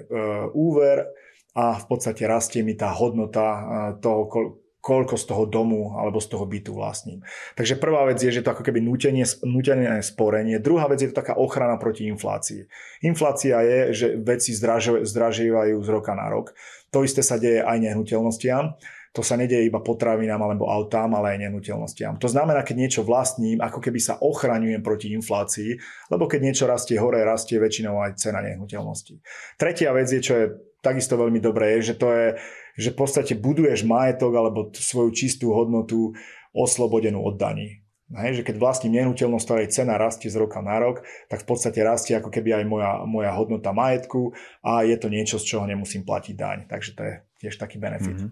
úver 0.56 1.12
a 1.52 1.76
v 1.76 1.86
podstate 1.92 2.24
rastie 2.24 2.64
mi 2.64 2.80
tá 2.80 2.96
hodnota 2.96 3.48
e, 3.52 3.64
toho, 4.00 4.61
koľko 4.82 5.14
z 5.14 5.26
toho 5.30 5.46
domu 5.46 5.94
alebo 5.94 6.18
z 6.18 6.28
toho 6.34 6.46
bytu 6.50 6.74
vlastním. 6.74 7.22
Takže 7.54 7.78
prvá 7.78 8.10
vec 8.10 8.18
je, 8.18 8.34
že 8.34 8.42
to 8.42 8.52
ako 8.52 8.66
keby 8.66 8.82
nutenie, 8.82 9.24
nutené 9.46 10.02
sporenie. 10.02 10.58
Druhá 10.58 10.90
vec 10.90 11.06
je 11.06 11.14
to 11.14 11.22
taká 11.22 11.38
ochrana 11.38 11.78
proti 11.78 12.10
inflácii. 12.10 12.66
Inflácia 13.06 13.62
je, 13.62 13.80
že 13.94 14.08
veci 14.18 14.58
zdražívajú 14.58 15.78
z 15.78 15.90
roka 15.94 16.18
na 16.18 16.28
rok. 16.34 16.58
To 16.90 17.06
isté 17.06 17.22
sa 17.22 17.38
deje 17.38 17.62
aj 17.62 17.78
nehnuteľnostiam. 17.78 18.74
To 19.12 19.20
sa 19.20 19.36
nedieje 19.36 19.68
iba 19.68 19.84
potravinám 19.84 20.40
alebo 20.40 20.72
autám, 20.72 21.12
ale 21.20 21.36
aj 21.36 21.44
nehnuteľnostiam. 21.44 22.16
To 22.24 22.32
znamená, 22.32 22.64
keď 22.64 22.76
niečo 22.80 23.02
vlastním, 23.04 23.60
ako 23.60 23.84
keby 23.84 24.00
sa 24.00 24.16
ochraňujem 24.24 24.80
proti 24.80 25.12
inflácii, 25.12 25.76
lebo 26.08 26.32
keď 26.32 26.40
niečo 26.40 26.64
rastie 26.64 26.96
hore, 26.96 27.20
rastie 27.20 27.60
väčšinou 27.60 28.00
aj 28.00 28.16
cena 28.16 28.40
nehnuteľností. 28.40 29.20
Tretia 29.60 29.92
vec 29.92 30.08
je, 30.08 30.24
čo 30.24 30.34
je 30.40 30.46
takisto 30.80 31.20
veľmi 31.20 31.44
dobré, 31.44 31.76
je, 31.78 31.92
že 31.92 31.96
to 32.00 32.08
je 32.08 32.28
že 32.76 32.92
v 32.92 33.00
podstate 33.00 33.34
buduješ 33.36 33.84
majetok 33.88 34.32
alebo 34.36 34.60
svoju 34.74 35.12
čistú 35.12 35.56
hodnotu 35.56 36.16
oslobodenú 36.52 37.24
od 37.24 37.40
daní. 37.40 37.82
Hej, 38.12 38.44
že 38.44 38.48
keď 38.52 38.56
vlastním 38.60 39.00
nehnuteľnosť, 39.00 39.46
ktorej 39.48 39.72
cena 39.72 39.96
rastie 39.96 40.28
z 40.28 40.36
roka 40.36 40.60
na 40.60 40.84
rok, 40.84 41.00
tak 41.32 41.48
v 41.48 41.48
podstate 41.48 41.80
rastie 41.80 42.20
ako 42.20 42.28
keby 42.28 42.60
aj 42.60 42.66
moja, 42.68 42.92
moja 43.08 43.32
hodnota 43.32 43.72
majetku 43.72 44.36
a 44.60 44.84
je 44.84 45.00
to 45.00 45.08
niečo, 45.08 45.40
z 45.40 45.56
čoho 45.56 45.64
nemusím 45.64 46.04
platiť 46.04 46.36
daň. 46.36 46.58
Takže 46.68 46.92
to 46.92 47.02
je 47.08 47.14
tiež 47.40 47.56
taký 47.56 47.80
benefit. 47.80 48.20
Mm-hmm. 48.20 48.32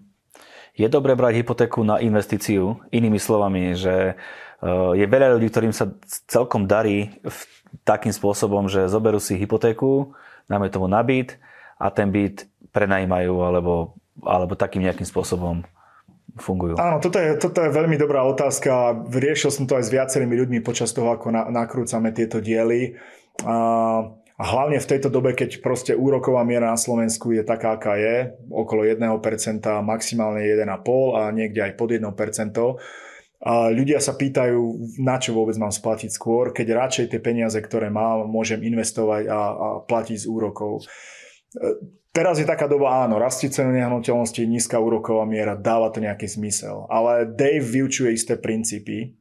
Je 0.76 0.86
dobré 0.92 1.16
brať 1.16 1.40
hypotéku 1.40 1.80
na 1.80 1.96
investíciu, 1.96 2.76
inými 2.92 3.16
slovami, 3.16 3.72
že 3.72 4.20
eh, 4.20 4.92
je 5.00 5.06
veľa 5.08 5.40
ľudí, 5.40 5.48
ktorým 5.48 5.72
sa 5.72 5.96
celkom 6.28 6.68
darí 6.68 7.16
takým 7.88 8.12
spôsobom, 8.12 8.68
že 8.68 8.84
zoberú 8.84 9.16
si 9.16 9.40
hypotéku, 9.40 10.12
dáme 10.44 10.68
tomu 10.68 10.92
na 10.92 11.00
byt 11.00 11.40
a 11.80 11.88
ten 11.88 12.12
byt 12.12 12.44
prenajímajú 12.70 13.34
alebo, 13.40 13.96
alebo 14.24 14.58
takým 14.58 14.84
nejakým 14.84 15.08
spôsobom 15.08 15.64
fungujú? 16.38 16.78
Áno, 16.78 17.02
toto 17.02 17.18
je, 17.18 17.36
toto 17.40 17.58
je 17.60 17.70
veľmi 17.74 17.98
dobrá 17.98 18.22
otázka. 18.24 19.02
Riešil 19.10 19.50
som 19.50 19.64
to 19.66 19.76
aj 19.76 19.90
s 19.90 19.94
viacerými 19.94 20.34
ľuďmi 20.46 20.60
počas 20.62 20.94
toho, 20.94 21.10
ako 21.10 21.34
na, 21.34 21.48
nakrúcame 21.50 22.14
tieto 22.14 22.38
diely. 22.38 22.94
A, 23.42 23.56
a 24.14 24.44
hlavne 24.44 24.78
v 24.78 24.90
tejto 24.90 25.10
dobe, 25.10 25.34
keď 25.34 25.60
proste 25.64 25.92
úroková 25.96 26.46
miera 26.46 26.70
na 26.70 26.78
Slovensku 26.78 27.34
je 27.34 27.42
taká, 27.42 27.76
aká 27.76 27.98
je, 27.98 28.36
okolo 28.48 28.86
1%, 28.86 29.04
maximálne 29.82 30.40
1,5% 30.44 31.18
a 31.18 31.22
niekde 31.34 31.60
aj 31.66 31.72
pod 31.74 31.88
1%, 31.92 32.08
a 33.40 33.72
ľudia 33.72 34.04
sa 34.04 34.12
pýtajú, 34.20 34.60
na 35.00 35.16
čo 35.16 35.32
vôbec 35.32 35.56
mám 35.56 35.72
splatiť 35.72 36.12
skôr, 36.12 36.52
keď 36.52 36.76
radšej 36.76 37.06
tie 37.08 37.20
peniaze, 37.24 37.56
ktoré 37.56 37.88
mám, 37.88 38.28
môžem 38.28 38.60
investovať 38.60 39.32
a, 39.32 39.40
a 39.40 39.68
platiť 39.80 40.18
z 40.20 40.26
úrokov. 40.28 40.84
Teraz 42.10 42.42
je 42.42 42.46
taká 42.46 42.66
doba, 42.66 43.06
áno, 43.06 43.22
rastie 43.22 43.46
cenu 43.46 43.70
nehnuteľnosti, 43.70 44.42
nízka 44.42 44.82
úroková 44.82 45.22
miera, 45.22 45.54
dáva 45.54 45.94
to 45.94 46.02
nejaký 46.02 46.26
zmysel. 46.26 46.90
Ale 46.90 47.22
Dave 47.22 47.62
vyučuje 47.62 48.10
isté 48.10 48.34
princípy, 48.34 49.14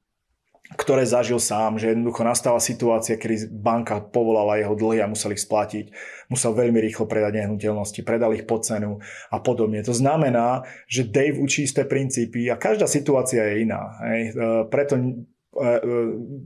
ktoré 0.73 1.01
zažil 1.05 1.41
sám, 1.41 1.81
že 1.81 1.93
jednoducho 1.93 2.21
nastala 2.21 2.61
situácia, 2.61 3.17
kedy 3.17 3.49
banka 3.49 4.01
povolala 4.01 4.61
jeho 4.61 4.77
dlhy 4.77 5.01
a 5.01 5.09
musel 5.09 5.33
ich 5.33 5.41
splatiť. 5.41 5.89
Musel 6.29 6.53
veľmi 6.53 6.77
rýchlo 6.77 7.09
predať 7.09 7.41
nehnuteľnosti, 7.41 8.01
predal 8.05 8.37
ich 8.37 8.45
pod 8.45 8.65
cenu 8.65 9.01
a 9.33 9.37
podobne. 9.41 9.81
To 9.81 9.93
znamená, 9.93 10.65
že 10.85 11.09
Dave 11.09 11.41
učí 11.41 11.65
isté 11.65 11.89
princípy 11.89 12.49
a 12.53 12.57
každá 12.57 12.85
situácia 12.85 13.49
je 13.49 13.65
iná. 13.65 13.97
Hej. 14.05 14.21
E, 14.29 14.31
preto 14.69 14.93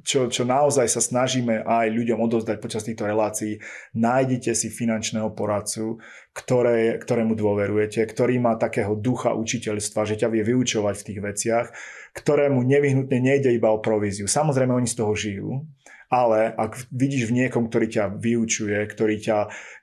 čo, 0.01 0.27
čo 0.27 0.43
naozaj 0.43 0.89
sa 0.89 1.01
snažíme 1.01 1.61
aj 1.61 1.87
ľuďom 1.93 2.17
odovzdať 2.17 2.57
počas 2.57 2.81
týchto 2.81 3.05
relácií, 3.05 3.61
nájdite 3.93 4.57
si 4.57 4.73
finančného 4.73 5.29
poradcu, 5.37 6.01
ktoré, 6.33 6.97
ktorému 6.97 7.37
dôverujete, 7.37 8.01
ktorý 8.09 8.41
má 8.41 8.57
takého 8.57 8.97
ducha 8.97 9.37
učiteľstva, 9.37 10.09
že 10.09 10.17
ťa 10.17 10.33
vie 10.33 10.41
vyučovať 10.41 10.95
v 10.97 11.05
tých 11.05 11.19
veciach, 11.21 11.67
ktorému 12.17 12.65
nevyhnutne 12.65 13.21
nejde 13.21 13.53
iba 13.53 13.69
o 13.69 13.81
províziu. 13.81 14.25
Samozrejme, 14.25 14.73
oni 14.73 14.89
z 14.89 14.97
toho 14.97 15.13
žijú, 15.13 15.61
ale 16.13 16.53
ak 16.53 16.93
vidíš 16.93 17.33
v 17.33 17.41
niekom, 17.41 17.69
ktorý 17.69 17.87
ťa 17.89 18.05
vyučuje, 18.21 18.77
ktorý 18.85 19.17
ťa 19.17 19.37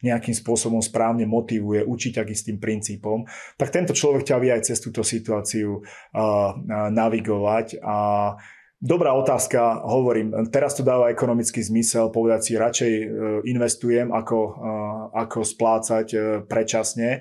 nejakým 0.07 0.35
spôsobom 0.39 0.79
správne 0.79 1.27
motivuje, 1.27 1.83
učí 1.83 2.15
ťa 2.15 2.23
istým 2.31 2.63
princípom, 2.63 3.27
tak 3.59 3.75
tento 3.75 3.91
človek 3.91 4.23
ťa 4.23 4.37
vie 4.39 4.51
aj 4.55 4.63
cez 4.71 4.79
túto 4.79 5.03
situáciu 5.03 5.83
uh, 5.83 5.83
uh, 6.15 6.55
navigovať 6.95 7.83
a 7.83 7.99
Dobrá 8.81 9.13
otázka, 9.13 9.85
hovorím, 9.85 10.33
teraz 10.49 10.73
to 10.73 10.81
dáva 10.81 11.13
ekonomický 11.13 11.61
zmysel 11.61 12.09
povedať 12.09 12.41
si, 12.41 12.53
radšej 12.57 12.93
e, 12.97 13.07
investujem 13.53 14.09
ako, 14.09 14.39
e, 14.41 14.51
ako 15.21 15.45
splácať 15.45 16.07
e, 16.09 16.19
predčasne, 16.49 17.21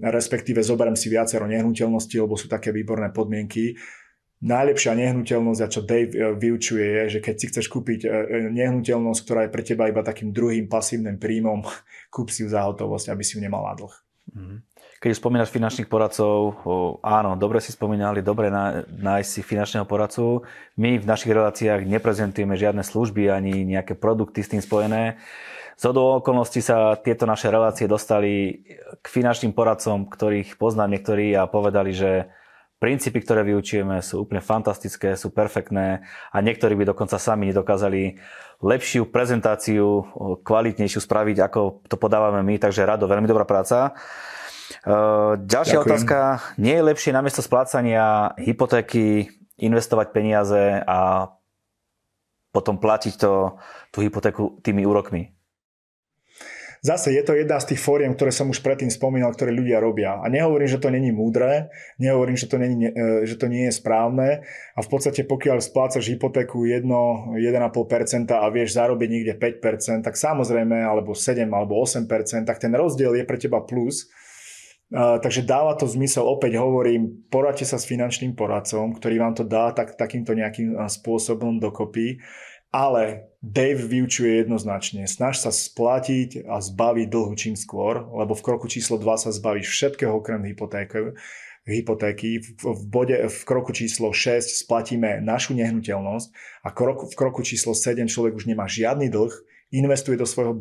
respektíve 0.00 0.64
zoberiem 0.64 0.96
si 0.96 1.12
viacero 1.12 1.44
nehnuteľností, 1.44 2.16
lebo 2.16 2.40
sú 2.40 2.48
také 2.48 2.72
výborné 2.72 3.12
podmienky. 3.12 3.76
Najlepšia 4.40 4.96
nehnuteľnosť, 4.96 5.60
a 5.60 5.68
čo 5.68 5.84
Dave 5.84 6.40
vyučuje, 6.40 6.86
je, 6.88 7.02
že 7.12 7.20
keď 7.20 7.34
si 7.36 7.48
chceš 7.52 7.68
kúpiť 7.68 8.08
nehnuteľnosť, 8.48 9.20
ktorá 9.28 9.40
je 9.44 9.52
pre 9.52 9.60
teba 9.60 9.92
iba 9.92 10.00
takým 10.00 10.32
druhým 10.32 10.72
pasívnym 10.72 11.20
príjmom, 11.20 11.68
kúp 12.16 12.32
si 12.32 12.42
ju 12.44 12.48
za 12.48 12.64
hotovosť, 12.64 13.12
aby 13.12 13.20
si 13.20 13.36
ju 13.36 13.44
nemal 13.44 13.60
na 13.60 13.76
dlh. 13.76 13.94
Mm. 14.32 14.64
Keď 14.98 15.14
spomínaš 15.14 15.54
finančných 15.54 15.86
poradcov, 15.86 16.58
áno, 17.06 17.38
dobre 17.38 17.62
si 17.62 17.70
spomínali, 17.70 18.18
dobre 18.18 18.50
nájsť 18.50 19.30
si 19.30 19.46
finančného 19.46 19.86
poradcu. 19.86 20.42
My 20.74 20.98
v 20.98 21.06
našich 21.06 21.30
reláciách 21.30 21.86
neprezentujeme 21.86 22.58
žiadne 22.58 22.82
služby 22.82 23.30
ani 23.30 23.62
nejaké 23.62 23.94
produkty 23.94 24.42
s 24.42 24.50
tým 24.50 24.58
spojené. 24.58 25.22
Z 25.78 25.94
okolností 25.94 26.58
sa 26.58 26.98
tieto 26.98 27.30
naše 27.30 27.46
relácie 27.46 27.86
dostali 27.86 28.66
k 28.98 29.06
finančným 29.06 29.54
poradcom, 29.54 30.10
ktorých 30.10 30.58
poznám 30.58 30.98
niektorí 30.98 31.30
a 31.38 31.46
povedali, 31.46 31.94
že 31.94 32.26
princípy, 32.82 33.22
ktoré 33.22 33.46
vyučujeme, 33.46 34.02
sú 34.02 34.26
úplne 34.26 34.42
fantastické, 34.42 35.14
sú 35.14 35.30
perfektné 35.30 36.02
a 36.34 36.36
niektorí 36.42 36.74
by 36.74 36.90
dokonca 36.90 37.22
sami 37.22 37.54
nedokázali 37.54 38.18
lepšiu 38.58 39.06
prezentáciu, 39.14 40.02
kvalitnejšiu 40.42 40.98
spraviť, 40.98 41.38
ako 41.46 41.86
to 41.86 41.94
podávame 41.94 42.42
my, 42.42 42.58
takže 42.58 42.82
rado, 42.82 43.06
veľmi 43.06 43.30
dobrá 43.30 43.46
práca. 43.46 43.94
Uh, 44.84 45.40
ďalšia 45.48 45.80
Ďakujem. 45.80 45.88
otázka. 45.88 46.16
Nie 46.60 46.80
je 46.80 46.88
lepšie 46.92 47.10
namiesto 47.16 47.40
splácania 47.40 48.36
hypotéky 48.36 49.32
investovať 49.58 50.14
peniaze 50.14 50.84
a 50.84 51.32
potom 52.52 52.80
platiť 52.80 53.14
to, 53.18 53.58
tú 53.92 53.98
hypotéku 54.00 54.60
tými 54.64 54.84
úrokmi? 54.84 55.38
Zase 56.78 57.10
je 57.10 57.22
to 57.26 57.34
jedna 57.34 57.58
z 57.58 57.74
tých 57.74 57.82
fóriem, 57.82 58.14
ktoré 58.14 58.30
som 58.30 58.54
už 58.54 58.62
predtým 58.62 58.86
spomínal, 58.86 59.34
ktoré 59.34 59.50
ľudia 59.50 59.82
robia. 59.82 60.22
A 60.22 60.30
nehovorím, 60.30 60.70
že 60.70 60.78
to 60.78 60.94
není 60.94 61.10
múdre, 61.10 61.74
nehovorím, 61.98 62.38
že 62.38 62.46
to, 62.46 62.54
není, 62.54 62.86
e, 62.86 63.26
že 63.26 63.34
to 63.34 63.50
nie 63.50 63.66
je 63.66 63.74
správne. 63.74 64.46
A 64.46 64.80
v 64.80 64.88
podstate 64.88 65.26
pokiaľ 65.26 65.58
splácaš 65.58 66.06
hypotéku 66.06 66.70
1, 66.70 66.86
1,5% 67.34 68.30
a 68.30 68.46
vieš 68.54 68.78
zarobiť 68.78 69.08
niekde 69.10 69.34
5%, 69.34 70.06
tak 70.06 70.14
samozrejme, 70.14 70.78
alebo 70.78 71.18
7 71.18 71.50
alebo 71.50 71.82
8%, 71.82 72.46
tak 72.46 72.62
ten 72.62 72.70
rozdiel 72.70 73.18
je 73.18 73.26
pre 73.26 73.42
teba 73.42 73.58
plus 73.58 74.06
takže 74.92 75.44
dáva 75.44 75.76
to 75.76 75.84
zmysel, 75.84 76.24
opäť 76.24 76.56
hovorím, 76.56 77.28
poradte 77.28 77.68
sa 77.68 77.76
s 77.76 77.88
finančným 77.88 78.32
poradcom, 78.32 78.96
ktorý 78.96 79.20
vám 79.20 79.34
to 79.36 79.44
dá 79.44 79.72
tak, 79.76 80.00
takýmto 80.00 80.32
nejakým 80.32 80.76
spôsobom 80.88 81.60
dokopy, 81.60 82.20
ale 82.68 83.32
Dave 83.40 83.80
vyučuje 83.80 84.44
jednoznačne, 84.44 85.08
snaž 85.08 85.40
sa 85.40 85.48
splatiť 85.48 86.44
a 86.44 86.60
zbaviť 86.60 87.06
dlhu 87.08 87.32
čím 87.36 87.56
skôr, 87.56 88.04
lebo 88.12 88.36
v 88.36 88.44
kroku 88.44 88.68
číslo 88.68 89.00
2 89.00 89.28
sa 89.28 89.30
zbavíš 89.32 89.72
všetkého 89.72 90.12
okrem 90.12 90.44
hypotéky, 90.44 91.16
hypotéky. 91.64 92.40
V, 92.40 92.82
bode, 92.88 93.16
v 93.16 93.40
kroku 93.44 93.72
číslo 93.72 94.12
6 94.12 94.64
splatíme 94.64 95.20
našu 95.24 95.56
nehnuteľnosť 95.56 96.28
a 96.64 96.68
krok, 96.72 97.08
v 97.08 97.14
kroku 97.16 97.40
číslo 97.40 97.72
7 97.72 98.08
človek 98.08 98.36
už 98.36 98.48
nemá 98.48 98.68
žiadny 98.68 99.08
dlh, 99.08 99.32
investuje 99.72 100.16
do 100.16 100.24
svojho 100.24 100.56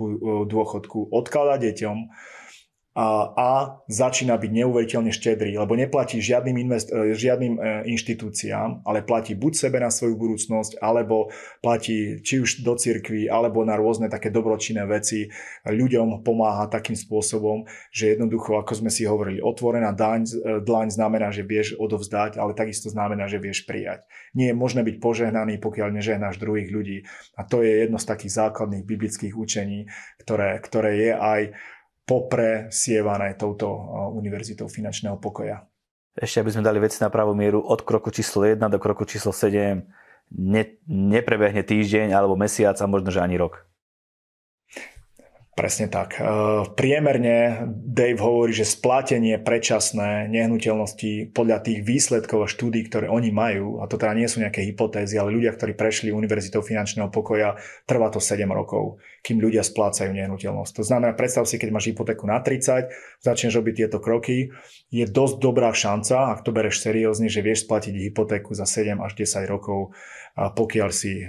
dôchodku, 0.47 1.11
odkladá 1.15 1.59
deťom, 1.63 1.97
a, 2.97 3.77
začína 3.85 4.41
byť 4.41 4.51
neuveriteľne 4.57 5.13
štedrý, 5.13 5.53
lebo 5.53 5.77
neplatí 5.77 6.17
žiadnym, 6.17 6.57
invest, 6.65 6.89
e, 6.89 7.13
žiadnym 7.13 7.53
e, 7.53 7.59
inštitúciám, 7.93 8.81
ale 8.89 9.05
platí 9.05 9.37
buď 9.37 9.53
sebe 9.53 9.77
na 9.77 9.93
svoju 9.93 10.17
budúcnosť, 10.17 10.81
alebo 10.81 11.29
platí 11.61 12.17
či 12.25 12.41
už 12.41 12.65
do 12.65 12.73
cirkvi, 12.73 13.29
alebo 13.29 13.61
na 13.61 13.77
rôzne 13.77 14.09
také 14.09 14.33
dobročinné 14.33 14.81
veci. 14.89 15.29
Ľuďom 15.69 16.25
pomáha 16.25 16.65
takým 16.73 16.97
spôsobom, 16.97 17.69
že 17.93 18.17
jednoducho, 18.17 18.57
ako 18.57 18.73
sme 18.73 18.89
si 18.89 19.05
hovorili, 19.05 19.45
otvorená 19.45 19.93
daň, 19.93 20.25
e, 20.25 20.65
dlaň 20.65 20.89
znamená, 20.89 21.29
že 21.29 21.45
vieš 21.45 21.77
odovzdať, 21.77 22.41
ale 22.41 22.57
takisto 22.57 22.89
znamená, 22.89 23.29
že 23.29 23.37
vieš 23.37 23.69
prijať. 23.69 24.09
Nie 24.33 24.49
je 24.49 24.57
možné 24.57 24.81
byť 24.81 24.97
požehnaný, 24.97 25.61
pokiaľ 25.61 25.93
nežehnáš 25.93 26.41
druhých 26.41 26.73
ľudí. 26.73 27.05
A 27.37 27.45
to 27.45 27.61
je 27.61 27.85
jedno 27.85 28.01
z 28.01 28.09
takých 28.09 28.33
základných 28.41 28.89
biblických 28.89 29.37
učení, 29.37 29.85
ktoré, 30.17 30.57
ktoré 30.65 30.91
je 30.97 31.13
aj 31.13 31.41
popresievané 32.07 33.35
touto 33.35 33.67
univerzitou 34.15 34.71
finančného 34.71 35.19
pokoja. 35.19 35.67
Ešte 36.15 36.41
aby 36.41 36.49
sme 36.55 36.63
dali 36.63 36.79
veci 36.79 37.03
na 37.03 37.11
pravú 37.11 37.35
mieru, 37.35 37.61
od 37.61 37.83
kroku 37.83 38.09
číslo 38.09 38.47
1 38.47 38.57
do 38.71 38.79
kroku 38.79 39.03
číslo 39.03 39.35
7 39.35 39.83
ne, 40.33 40.63
neprebehne 40.87 41.61
týždeň 41.61 42.15
alebo 42.15 42.39
mesiac 42.39 42.79
a 42.79 42.85
možno, 42.87 43.11
že 43.11 43.19
ani 43.19 43.35
rok. 43.35 43.66
Presne 45.57 45.89
tak. 45.89 46.21
E, 46.21 46.23
priemerne 46.77 47.65
Dave 47.81 48.21
hovorí, 48.21 48.53
že 48.53 48.61
splatenie 48.61 49.41
predčasné 49.41 50.29
nehnuteľnosti 50.29 51.33
podľa 51.33 51.65
tých 51.65 51.81
výsledkov 51.81 52.45
a 52.45 52.51
štúdí, 52.51 52.85
ktoré 52.85 53.09
oni 53.09 53.33
majú, 53.33 53.81
a 53.81 53.89
to 53.89 53.97
teda 53.97 54.13
nie 54.13 54.29
sú 54.29 54.37
nejaké 54.37 54.61
hypotézy, 54.69 55.17
ale 55.17 55.33
ľudia, 55.33 55.57
ktorí 55.57 55.73
prešli 55.73 56.13
univerzitou 56.13 56.61
finančného 56.61 57.09
pokoja, 57.09 57.57
trvá 57.89 58.13
to 58.13 58.21
7 58.21 58.45
rokov, 58.53 59.01
kým 59.25 59.41
ľudia 59.41 59.65
splácajú 59.65 60.13
nehnuteľnosť. 60.13 60.77
To 60.77 60.83
znamená, 60.85 61.17
predstav 61.17 61.49
si, 61.49 61.57
keď 61.57 61.73
máš 61.73 61.89
hypotéku 61.89 62.29
na 62.29 62.37
30, 62.37 62.93
začneš 63.25 63.57
robiť 63.57 63.73
tieto 63.81 63.97
kroky, 63.97 64.53
je 64.93 65.09
dosť 65.09 65.41
dobrá 65.41 65.73
šanca, 65.73 66.37
ak 66.37 66.45
to 66.45 66.53
bereš 66.53 66.85
seriózne, 66.85 67.33
že 67.33 67.41
vieš 67.41 67.65
splatiť 67.65 67.97
hypotéku 68.13 68.53
za 68.53 68.69
7 68.69 69.01
až 69.01 69.17
10 69.17 69.49
rokov 69.49 69.97
pokiaľ 70.37 70.89
si, 70.93 71.25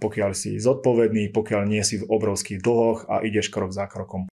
pokiaľ 0.00 0.32
si 0.32 0.56
zodpovedný, 0.56 1.28
pokiaľ 1.28 1.62
nie 1.68 1.84
si 1.84 2.00
v 2.00 2.08
obrovských 2.08 2.64
dlhoch 2.64 3.04
a 3.06 3.20
ideš 3.20 3.52
krok 3.52 3.76
za 3.76 3.84
krokom. 3.84 4.32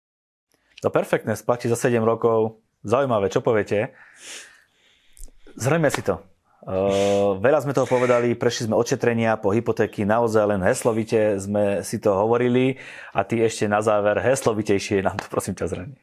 To 0.80 0.88
perfektné, 0.88 1.36
splatí 1.36 1.68
za 1.68 1.76
7 1.76 2.00
rokov. 2.00 2.64
Zaujímavé, 2.80 3.28
čo 3.28 3.44
poviete? 3.44 3.92
Zhrňme 5.56 5.88
si 5.92 6.04
to. 6.04 6.20
Uh, 6.66 7.38
veľa 7.38 7.62
sme 7.62 7.76
toho 7.76 7.86
povedali, 7.86 8.34
prešli 8.34 8.66
sme 8.66 8.74
očetrenia 8.74 9.38
po 9.38 9.54
hypotéky, 9.54 10.02
naozaj 10.02 10.50
len 10.50 10.60
heslovite 10.66 11.38
sme 11.38 11.86
si 11.86 12.02
to 12.02 12.10
hovorili 12.10 12.74
a 13.14 13.22
ty 13.22 13.38
ešte 13.38 13.70
na 13.70 13.78
záver 13.78 14.18
heslovitejšie 14.18 14.98
nám 14.98 15.14
to 15.14 15.30
prosím 15.30 15.54
ťa 15.54 15.70
zrani. 15.70 15.96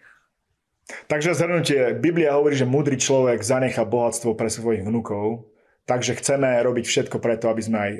Takže 1.11 1.35
zhrnutie, 1.35 1.99
Biblia 1.99 2.39
hovorí, 2.39 2.55
že 2.55 2.67
múdry 2.67 2.95
človek 2.95 3.43
zanecha 3.43 3.83
bohatstvo 3.83 4.39
pre 4.39 4.47
svojich 4.47 4.87
vnukov, 4.87 5.51
takže 5.83 6.19
chceme 6.19 6.59
robiť 6.63 6.85
všetko 6.87 7.17
preto, 7.19 7.51
aby 7.51 7.61
sme 7.61 7.77
aj 7.77 7.91
e, 7.91 7.99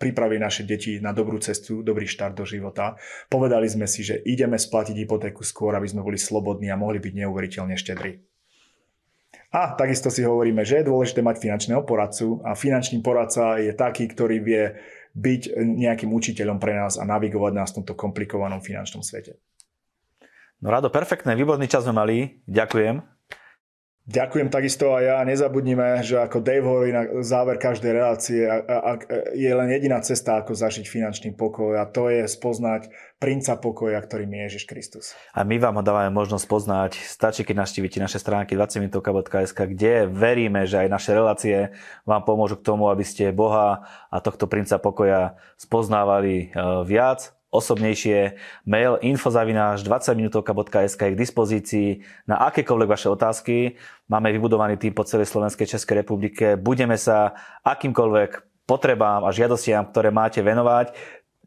pripravili 0.00 0.40
naše 0.40 0.64
deti 0.64 1.00
na 1.00 1.12
dobrú 1.12 1.36
cestu, 1.40 1.84
dobrý 1.84 2.08
štart 2.08 2.34
do 2.36 2.44
života. 2.48 2.96
Povedali 3.28 3.68
sme 3.68 3.84
si, 3.84 4.00
že 4.00 4.20
ideme 4.24 4.56
splatiť 4.56 4.96
hypotéku 5.04 5.44
skôr, 5.44 5.76
aby 5.76 5.88
sme 5.88 6.04
boli 6.04 6.16
slobodní 6.16 6.72
a 6.72 6.80
mohli 6.80 6.98
byť 6.98 7.12
neuveriteľne 7.24 7.76
štedrí. 7.76 8.24
A 9.50 9.74
takisto 9.74 10.14
si 10.14 10.22
hovoríme, 10.22 10.62
že 10.62 10.80
je 10.80 10.88
dôležité 10.88 11.26
mať 11.26 11.42
finančného 11.42 11.82
poradcu 11.82 12.38
a 12.46 12.54
finančný 12.54 13.02
poradca 13.02 13.58
je 13.58 13.74
taký, 13.74 14.06
ktorý 14.06 14.38
vie 14.38 14.78
byť 15.10 15.58
nejakým 15.58 16.06
učiteľom 16.14 16.62
pre 16.62 16.78
nás 16.78 16.94
a 16.94 17.02
navigovať 17.02 17.52
nás 17.58 17.74
v 17.74 17.82
tomto 17.82 17.98
komplikovanom 17.98 18.62
finančnom 18.62 19.02
svete. 19.02 19.42
No 20.62 20.70
Rado, 20.70 20.86
perfektné, 20.92 21.34
výborný 21.34 21.66
čas 21.66 21.82
sme 21.82 21.98
mali. 21.98 22.16
Ďakujem. 22.46 23.19
Ďakujem 24.10 24.50
takisto 24.50 24.90
a 24.90 24.98
ja. 24.98 25.16
Nezabudnime, 25.22 26.02
že 26.02 26.18
ako 26.18 26.42
Dave 26.42 26.66
hovorí 26.66 26.90
na 26.90 27.22
záver 27.22 27.62
každej 27.62 27.94
relácie, 27.94 28.42
a, 28.42 28.58
a, 28.58 28.92
je 29.38 29.46
len 29.46 29.70
jediná 29.70 30.02
cesta, 30.02 30.42
ako 30.42 30.50
zažiť 30.50 30.82
finančný 30.82 31.30
pokoj 31.38 31.78
a 31.78 31.86
to 31.86 32.10
je 32.10 32.26
spoznať 32.26 32.90
princa 33.22 33.54
pokoja, 33.54 34.02
ktorým 34.02 34.34
je 34.34 34.40
Ježiš 34.50 34.64
Kristus. 34.66 35.14
A 35.30 35.46
my 35.46 35.62
vám 35.62 35.78
ho 35.78 35.86
dávame 35.86 36.10
možnosť 36.10 36.44
poznať. 36.50 36.98
Stačí, 36.98 37.46
keď 37.46 37.62
navštívite 37.62 38.02
naše 38.02 38.18
stránky 38.18 38.58
20minutovka.sk, 38.58 39.78
kde 39.78 40.10
veríme, 40.10 40.66
že 40.66 40.82
aj 40.82 40.88
naše 40.90 41.14
relácie 41.14 41.70
vám 42.02 42.26
pomôžu 42.26 42.58
k 42.58 42.66
tomu, 42.66 42.90
aby 42.90 43.06
ste 43.06 43.30
Boha 43.30 43.86
a 44.10 44.16
tohto 44.18 44.50
princa 44.50 44.82
pokoja 44.82 45.38
spoznávali 45.54 46.50
e, 46.50 46.58
viac 46.82 47.30
osobnejšie, 47.50 48.38
mail 48.62 48.96
infozavináš 49.02 49.82
20minutovka.sk 49.82 51.00
je 51.02 51.14
k 51.14 51.18
dispozícii 51.18 51.88
na 52.30 52.38
akékoľvek 52.46 52.88
vaše 52.88 53.10
otázky. 53.10 53.74
Máme 54.06 54.30
vybudovaný 54.30 54.78
tým 54.78 54.94
po 54.94 55.02
celej 55.02 55.26
Slovenskej 55.28 55.66
Českej 55.66 56.06
republike. 56.06 56.54
Budeme 56.54 56.94
sa 56.94 57.34
akýmkoľvek 57.66 58.64
potrebám 58.70 59.26
a 59.26 59.34
žiadostiam, 59.34 59.90
ktoré 59.90 60.14
máte 60.14 60.38
venovať. 60.46 60.94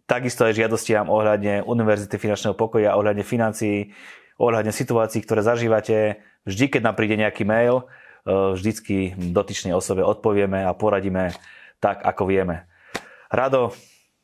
Takisto 0.03 0.43
aj 0.43 0.59
žiadostiam 0.59 1.07
ohľadne 1.07 1.63
Univerzity 1.63 2.19
finančného 2.19 2.59
pokoja, 2.59 2.99
ohľadne 2.99 3.23
financií, 3.23 3.95
ohľadne 4.35 4.75
situácií, 4.75 5.23
ktoré 5.23 5.39
zažívate. 5.39 6.19
Vždy, 6.43 6.67
keď 6.67 6.81
nám 6.83 6.99
príde 6.99 7.15
nejaký 7.15 7.47
mail, 7.47 7.87
e, 8.27 8.51
vždycky 8.59 9.15
dotyčnej 9.15 9.71
osobe 9.71 10.03
odpovieme 10.03 10.67
a 10.67 10.75
poradíme 10.75 11.31
tak, 11.79 12.03
ako 12.03 12.27
vieme. 12.27 12.67
Rado, 13.31 13.71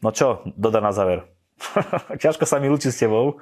no 0.04 0.12
čo, 0.12 0.44
dodá 0.60 0.84
na 0.84 0.92
záver. 0.92 1.39
Ťažko 2.24 2.44
sa 2.48 2.58
mi 2.58 2.72
ľúči 2.72 2.90
s 2.90 3.02
tebou. 3.02 3.40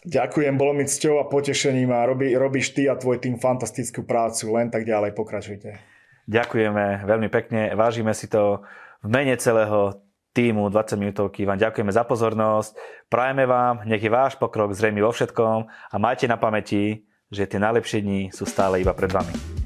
Ďakujem, 0.00 0.56
bolo 0.56 0.72
mi 0.72 0.88
cťou 0.88 1.20
a 1.20 1.28
potešením 1.28 1.92
a 1.92 2.08
robí, 2.08 2.32
robíš 2.32 2.72
ty 2.72 2.88
a 2.88 2.96
tvoj 2.96 3.20
tým 3.20 3.36
fantastickú 3.36 4.06
prácu. 4.06 4.48
Len 4.56 4.72
tak 4.72 4.88
ďalej, 4.88 5.12
pokračujte. 5.12 5.76
Ďakujeme 6.30 7.04
veľmi 7.04 7.28
pekne, 7.28 7.74
vážime 7.74 8.14
si 8.14 8.30
to 8.30 8.62
v 9.02 9.08
mene 9.10 9.34
celého 9.36 9.98
týmu 10.30 10.70
20 10.70 10.94
minútovky. 10.96 11.42
Vám 11.42 11.58
ďakujeme 11.58 11.90
za 11.90 12.06
pozornosť. 12.06 12.78
Prajeme 13.10 13.44
vám, 13.50 13.82
nech 13.84 14.00
je 14.00 14.08
váš 14.12 14.38
pokrok 14.38 14.70
zrejmy 14.70 15.02
vo 15.02 15.10
všetkom 15.10 15.66
a 15.66 15.96
majte 15.98 16.30
na 16.30 16.38
pamäti, 16.38 17.02
že 17.28 17.50
tie 17.50 17.58
najlepšie 17.58 18.00
dni 18.00 18.20
sú 18.30 18.46
stále 18.46 18.78
iba 18.78 18.94
pred 18.94 19.10
vami. 19.10 19.59